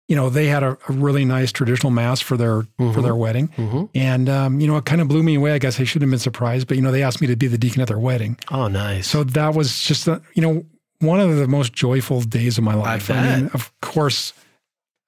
[0.08, 2.92] you know they had a, a, really nice traditional mass for their mm-hmm.
[2.92, 3.48] for their wedding.
[3.50, 3.86] Mm-hmm.
[3.96, 5.54] and um, you know it kind of blew me away.
[5.54, 7.48] I guess I shouldn't have been surprised but you know they asked me to be
[7.48, 8.38] the deacon at their wedding.
[8.52, 9.08] Oh nice.
[9.08, 10.66] So that was just you know
[11.00, 13.10] one of the most joyful days of my life.
[13.10, 14.34] I, I mean of course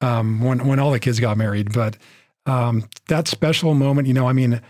[0.01, 1.97] um, when when all the kids got married but
[2.45, 4.61] um, that special moment you know I mean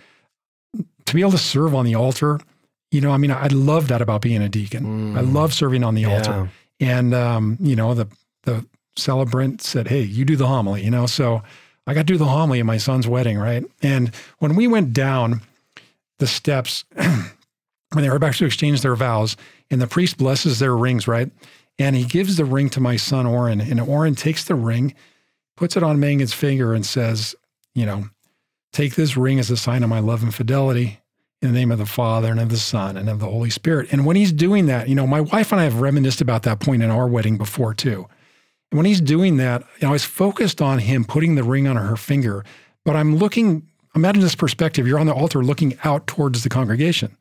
[1.08, 2.40] to be able to serve on the altar,
[2.92, 5.14] you know, I mean, I love that about being a deacon.
[5.14, 5.18] Mm.
[5.18, 6.18] I love serving on the yeah.
[6.18, 6.50] altar.
[6.80, 8.08] And, um, you know, the,
[8.44, 11.06] the celebrant said, Hey, you do the homily, you know?
[11.06, 11.42] So
[11.86, 13.64] I got to do the homily at my son's wedding, right?
[13.82, 15.42] And when we went down
[16.20, 17.32] the steps, when
[17.96, 19.38] they were about to exchange their vows,
[19.70, 21.30] and the priest blesses their rings, right?
[21.80, 23.62] And he gives the ring to my son, Oren.
[23.62, 24.96] And Oren takes the ring,
[25.56, 27.36] puts it on Megan's finger, and says,
[27.76, 28.10] You know,
[28.78, 31.00] Take this ring as a sign of my love and fidelity
[31.42, 33.92] in the name of the Father and of the Son and of the Holy Spirit.
[33.92, 36.60] And when he's doing that, you know, my wife and I have reminisced about that
[36.60, 38.08] point in our wedding before too.
[38.70, 41.68] And when he's doing that, you know, I was focused on him putting the ring
[41.68, 42.46] on her finger,
[42.86, 44.86] but I'm looking, imagine this perspective.
[44.86, 47.18] You're on the altar looking out towards the congregation.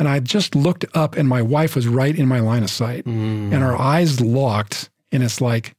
[0.00, 3.04] And I just looked up and my wife was right in my line of sight.
[3.04, 3.52] Mm.
[3.52, 4.90] And our eyes locked.
[5.12, 5.76] And it's like,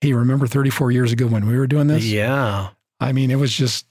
[0.00, 2.04] hey, remember 34 years ago when we were doing this?
[2.04, 2.68] Yeah.
[3.00, 3.86] I mean, it was just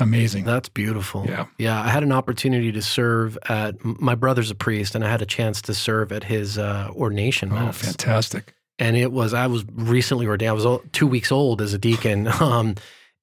[0.00, 0.44] amazing.
[0.44, 1.24] That's beautiful.
[1.26, 1.46] Yeah.
[1.58, 1.80] Yeah.
[1.80, 5.26] I had an opportunity to serve at, my brother's a priest, and I had a
[5.26, 7.50] chance to serve at his uh, ordination.
[7.52, 7.82] Oh, mass.
[7.82, 8.54] fantastic.
[8.78, 12.28] And it was, I was recently ordained, I was two weeks old as a deacon.
[12.40, 12.74] Um,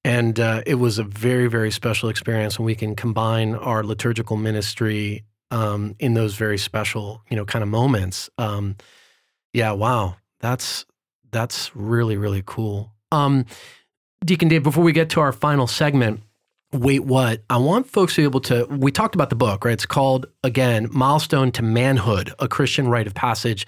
[0.02, 4.38] and uh, it was a very, very special experience when we can combine our liturgical
[4.38, 8.30] ministry um, in those very special, you know, kind of moments.
[8.38, 8.76] Um,
[9.52, 10.16] yeah, wow.
[10.40, 10.86] That's,
[11.30, 12.94] that's really, really cool.
[13.12, 13.44] Um,
[14.24, 16.22] Deacon Dave, before we get to our final segment,
[16.72, 17.42] wait what?
[17.50, 19.72] I want folks to be able to we talked about the book right?
[19.72, 23.66] It's called again milestone to manhood a christian rite of passage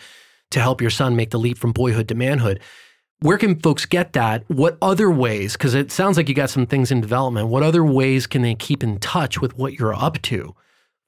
[0.51, 2.61] to help your son make the leap from boyhood to manhood.
[3.21, 4.45] Where can folks get that?
[4.49, 7.85] What other ways because it sounds like you got some things in development what other
[7.85, 10.55] ways can they keep in touch with what you're up to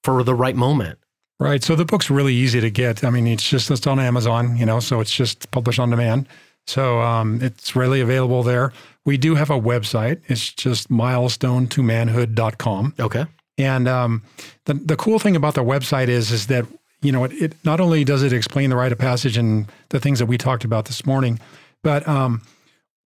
[0.02, 0.98] for the right moment?
[1.38, 3.04] Right so the book's really easy to get.
[3.04, 6.26] I mean it's just it's on amazon you know so it's just published on demand.
[6.66, 8.72] So um, it's readily available there
[9.04, 10.20] we do have a website.
[10.28, 12.94] It's just milestonetomanhood.com.
[12.98, 13.26] Okay.
[13.56, 14.24] And um,
[14.64, 16.66] the the cool thing about the website is is that
[17.02, 20.00] you know it, it, not only does it explain the rite of passage and the
[20.00, 21.38] things that we talked about this morning,
[21.82, 22.42] but um,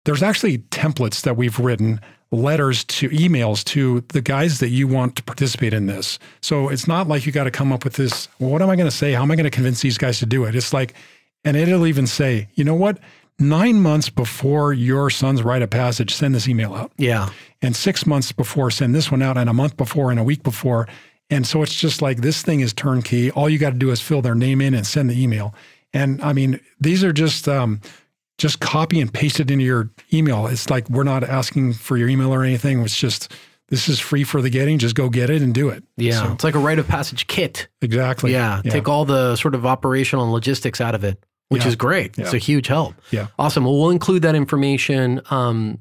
[0.04, 5.16] there's actually templates that we've written letters to emails to the guys that you want
[5.16, 6.18] to participate in this.
[6.40, 8.28] So it's not like you got to come up with this.
[8.38, 9.12] Well, what am I going to say?
[9.12, 10.54] How am I going to convince these guys to do it?
[10.54, 10.94] It's like,
[11.44, 12.98] and it'll even say, you know what?
[13.38, 16.92] Nine months before your son's rite of passage, send this email out.
[16.96, 17.30] Yeah.
[17.62, 20.42] And six months before, send this one out, and a month before, and a week
[20.42, 20.88] before.
[21.30, 23.30] And so it's just like this thing is turnkey.
[23.30, 25.54] All you got to do is fill their name in and send the email.
[25.92, 27.80] And I mean, these are just um,
[28.38, 30.46] just copy and paste it into your email.
[30.46, 32.80] It's like we're not asking for your email or anything.
[32.80, 33.32] It's just
[33.68, 34.78] this is free for the getting.
[34.78, 35.84] Just go get it and do it.
[35.96, 37.68] Yeah, so, it's like a rite of passage kit.
[37.82, 38.32] Exactly.
[38.32, 41.68] Yeah, yeah, take all the sort of operational and logistics out of it which yeah.
[41.68, 42.16] is great.
[42.16, 42.24] Yeah.
[42.24, 42.94] It's a huge help.
[43.10, 43.28] Yeah.
[43.38, 43.64] Awesome.
[43.64, 45.80] Well, we'll include that information um,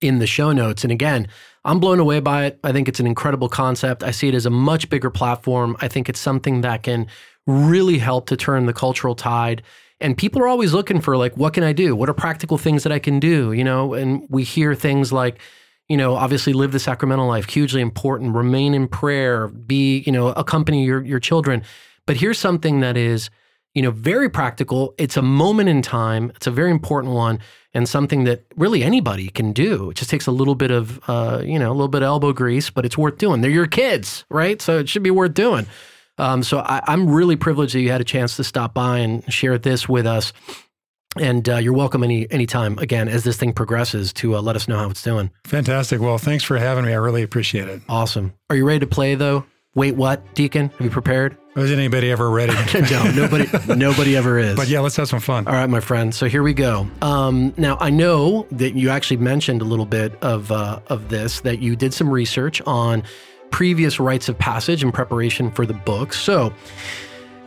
[0.00, 0.84] in the show notes.
[0.84, 1.28] And again,
[1.64, 2.58] I'm blown away by it.
[2.64, 4.02] I think it's an incredible concept.
[4.02, 5.76] I see it as a much bigger platform.
[5.80, 7.06] I think it's something that can
[7.46, 9.62] really help to turn the cultural tide.
[10.00, 11.94] And people are always looking for like, what can I do?
[11.94, 13.52] What are practical things that I can do?
[13.52, 15.38] You know, and we hear things like,
[15.88, 18.34] you know, obviously live the sacramental life, hugely important.
[18.34, 21.62] Remain in prayer, be, you know, accompany your your children.
[22.06, 23.30] But here's something that is
[23.74, 24.94] you know, very practical.
[24.98, 26.30] It's a moment in time.
[26.36, 27.38] It's a very important one
[27.74, 29.90] and something that really anybody can do.
[29.90, 32.32] It just takes a little bit of, uh, you know, a little bit of elbow
[32.32, 33.40] grease, but it's worth doing.
[33.40, 34.60] They're your kids, right?
[34.60, 35.66] So it should be worth doing.
[36.18, 39.30] Um, so I, am really privileged that you had a chance to stop by and
[39.32, 40.32] share this with us.
[41.18, 44.66] And uh, you're welcome any anytime again as this thing progresses to uh, let us
[44.66, 45.30] know how it's doing.
[45.44, 46.00] Fantastic.
[46.00, 46.92] Well, thanks for having me.
[46.92, 47.82] I really appreciate it.
[47.86, 48.32] Awesome.
[48.48, 49.44] Are you ready to play though?
[49.74, 50.68] Wait, what, Deacon?
[50.68, 51.36] Have you prepared?
[51.54, 52.52] Was anybody ever ready?
[52.90, 54.54] no, nobody, nobody ever is.
[54.54, 55.46] but yeah, let's have some fun.
[55.46, 56.14] All right, my friend.
[56.14, 56.86] So here we go.
[57.00, 61.40] Um, now I know that you actually mentioned a little bit of uh, of this
[61.40, 63.02] that you did some research on
[63.50, 66.12] previous rites of passage in preparation for the book.
[66.12, 66.52] So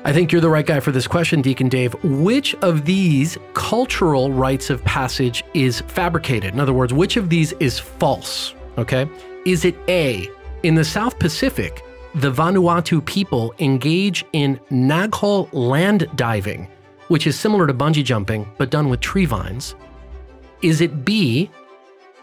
[0.03, 1.93] I think you're the right guy for this question, Deacon Dave.
[2.03, 6.53] Which of these cultural rites of passage is fabricated?
[6.53, 8.55] In other words, which of these is false?
[8.79, 9.07] Okay.
[9.45, 10.27] Is it A,
[10.63, 11.83] in the South Pacific,
[12.15, 16.65] the Vanuatu people engage in Naghol land diving,
[17.09, 19.75] which is similar to bungee jumping but done with tree vines?
[20.61, 21.49] Is it B,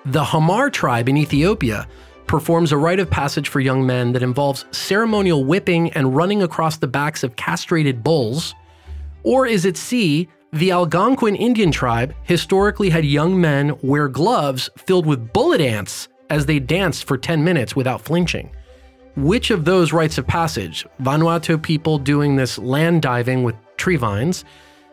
[0.07, 1.87] the Hamar tribe in Ethiopia
[2.27, 6.79] performs a rite of passage for young men that involves ceremonial whipping and running across
[6.79, 8.55] the backs of castrated bulls?
[9.25, 15.05] Or is it C, the Algonquin Indian tribe historically had young men wear gloves filled
[15.05, 18.51] with bullet ants as they danced for 10 minutes without flinching?
[19.17, 24.45] Which of those rites of passage, Vanuatu people doing this land diving with tree vines,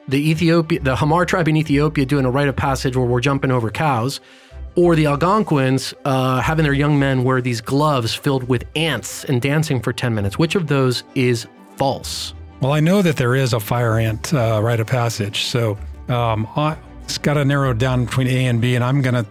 [0.09, 3.49] the Ethiopia, the Hamar tribe in Ethiopia doing a rite of passage where we're jumping
[3.49, 4.20] over cows,
[4.76, 9.41] or the Algonquins uh, having their young men wear these gloves filled with ants and
[9.41, 10.38] dancing for 10 minutes.
[10.38, 11.47] Which of those is
[11.78, 12.34] false?
[12.59, 15.78] Well, I know that there is a fire ant uh, rite of passage, so
[16.09, 19.26] um, I, it's got to narrow down between A and B, and I'm gonna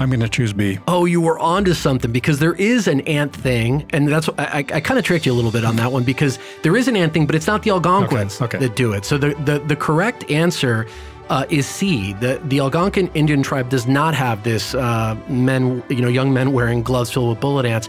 [0.00, 0.78] I'm gonna choose B.
[0.88, 4.80] Oh, you were onto something because there is an ant thing, and that's I, I
[4.80, 7.12] kind of tricked you a little bit on that one because there is an ant
[7.12, 8.66] thing, but it's not the Algonquins Okay, okay.
[8.66, 9.04] that do it.
[9.04, 10.86] So the the, the correct answer
[11.30, 12.12] uh, is C.
[12.14, 16.52] The the Algonquin Indian tribe does not have this uh, men, you know, young men
[16.52, 17.88] wearing gloves filled with bullet ants.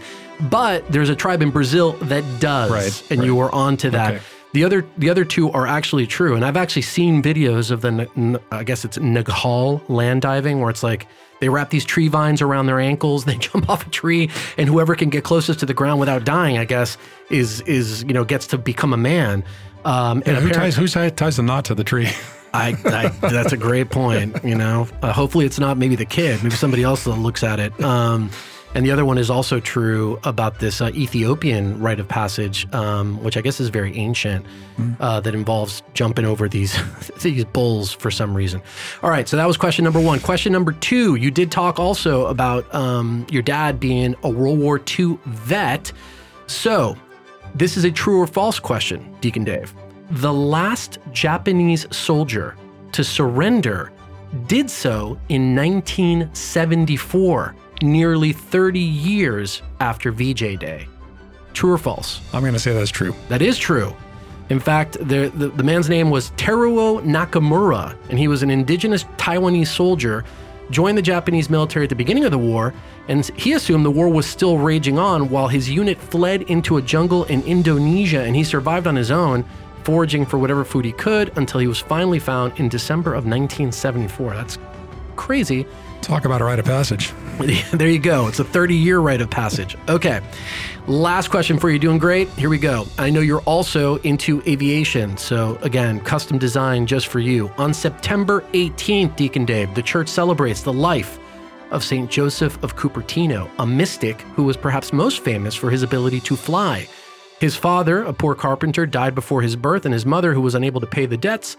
[0.50, 3.26] But there's a tribe in Brazil that does, Right, and right.
[3.26, 4.14] you were onto that.
[4.14, 4.22] Okay.
[4.52, 8.40] The other the other two are actually true, and I've actually seen videos of the
[8.52, 11.06] I guess it's Naghol land diving, where it's like
[11.40, 14.94] they wrap these tree vines around their ankles, they jump off a tree, and whoever
[14.94, 16.96] can get closest to the ground without dying, I guess,
[17.30, 19.44] is is you know gets to become a man.
[19.84, 22.08] Um, and Who ties who ties, ties the knot to the tree?
[22.54, 24.42] I, I that's a great point.
[24.42, 27.60] You know, uh, hopefully it's not maybe the kid, maybe somebody else that looks at
[27.60, 27.78] it.
[27.82, 28.30] Um,
[28.76, 33.22] and the other one is also true about this uh, Ethiopian rite of passage, um,
[33.24, 34.44] which I guess is very ancient,
[35.00, 36.78] uh, that involves jumping over these
[37.22, 38.60] these bulls for some reason.
[39.02, 40.20] All right, so that was question number one.
[40.20, 44.78] Question number two, you did talk also about um, your dad being a World War
[44.98, 45.90] II vet.
[46.46, 46.98] So
[47.54, 49.72] this is a true or false question, Deacon Dave.
[50.10, 52.54] The last Japanese soldier
[52.92, 53.90] to surrender
[54.48, 60.88] did so in 1974, nearly 30 years after VJ Day.
[61.52, 62.20] True or false?
[62.32, 63.14] I'm gonna say that's true.
[63.28, 63.94] That is true.
[64.48, 69.04] In fact, the, the, the man's name was Teruo Nakamura, and he was an indigenous
[69.16, 70.24] Taiwanese soldier,
[70.70, 72.72] joined the Japanese military at the beginning of the war,
[73.08, 76.82] and he assumed the war was still raging on while his unit fled into a
[76.82, 79.44] jungle in Indonesia, and he survived on his own,
[79.82, 84.34] foraging for whatever food he could until he was finally found in December of 1974.
[84.34, 84.58] That's
[85.16, 85.66] crazy.
[86.02, 87.12] Talk about a rite of passage.
[87.72, 88.28] there you go.
[88.28, 89.76] It's a 30 year rite of passage.
[89.88, 90.20] Okay.
[90.86, 91.78] Last question for you.
[91.78, 92.28] Doing great?
[92.30, 92.86] Here we go.
[92.98, 95.16] I know you're also into aviation.
[95.16, 97.50] So, again, custom design just for you.
[97.58, 101.18] On September 18th, Deacon Dave, the church celebrates the life
[101.72, 102.10] of St.
[102.10, 106.88] Joseph of Cupertino, a mystic who was perhaps most famous for his ability to fly.
[107.40, 110.80] His father, a poor carpenter, died before his birth, and his mother, who was unable
[110.80, 111.56] to pay the debts,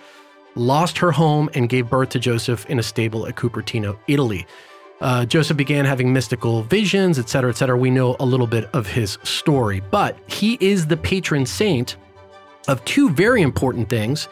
[0.55, 4.47] lost her home and gave birth to Joseph in a stable at Cupertino, Italy.
[5.00, 7.78] Uh, Joseph began having mystical visions, et cetera, et cetera.
[7.78, 11.98] We know a little bit of his story, but he is the patron saint
[12.68, 14.28] of two very important things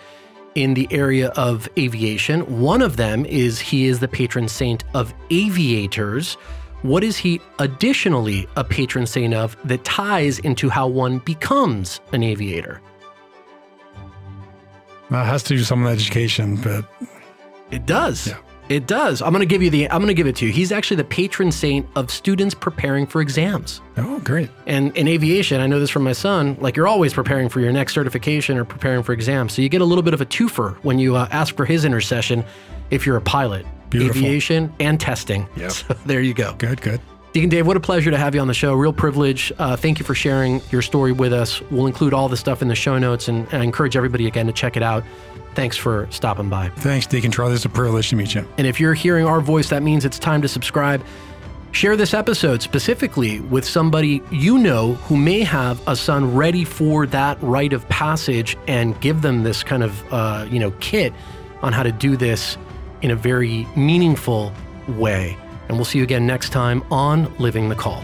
[0.56, 2.62] in the area of aviation.
[2.62, 6.34] One of them is he is the patron saint of aviators.
[6.82, 12.24] What is he additionally a patron saint of that ties into how one becomes an
[12.24, 12.82] aviator?
[15.12, 16.86] It has to do with some of the education, but
[17.72, 18.28] It does.
[18.28, 18.38] Yeah.
[18.70, 19.22] It does.
[19.22, 20.52] I'm going to give you the I'm going to give it to you.
[20.52, 23.82] He's actually the patron saint of students preparing for exams.
[23.98, 24.50] oh, great.
[24.66, 27.72] And in aviation, I know this from my son, like you're always preparing for your
[27.72, 29.54] next certification or preparing for exams.
[29.54, 31.86] So you get a little bit of a twofer when you uh, ask for his
[31.86, 32.44] intercession
[32.90, 33.66] if you're a pilot.
[33.90, 34.22] Beautiful.
[34.22, 35.48] Aviation and testing.
[35.56, 35.72] Yep.
[35.72, 36.56] So there you go.
[36.58, 37.00] Good, good.
[37.34, 38.74] Deacon Dave, what a pleasure to have you on the show.
[38.74, 39.52] Real privilege.
[39.60, 41.62] Uh, thank you for sharing your story with us.
[41.64, 44.48] We'll include all the stuff in the show notes and, and I encourage everybody again
[44.48, 45.04] to check it out.
[45.56, 46.70] Thanks for stopping by.
[46.70, 47.56] Thanks, Deacon Charlie.
[47.56, 48.46] It's a privilege to meet you.
[48.58, 51.04] And if you're hearing our voice, that means it's time to subscribe.
[51.72, 57.06] Share this episode specifically with somebody you know who may have a son ready for
[57.08, 61.14] that rite of passage and give them this kind of, uh, you know, kit
[61.62, 62.58] on how to do this
[63.02, 64.54] in a very meaningful
[64.88, 65.38] way.
[65.68, 68.04] And we'll see you again next time on Living the Call.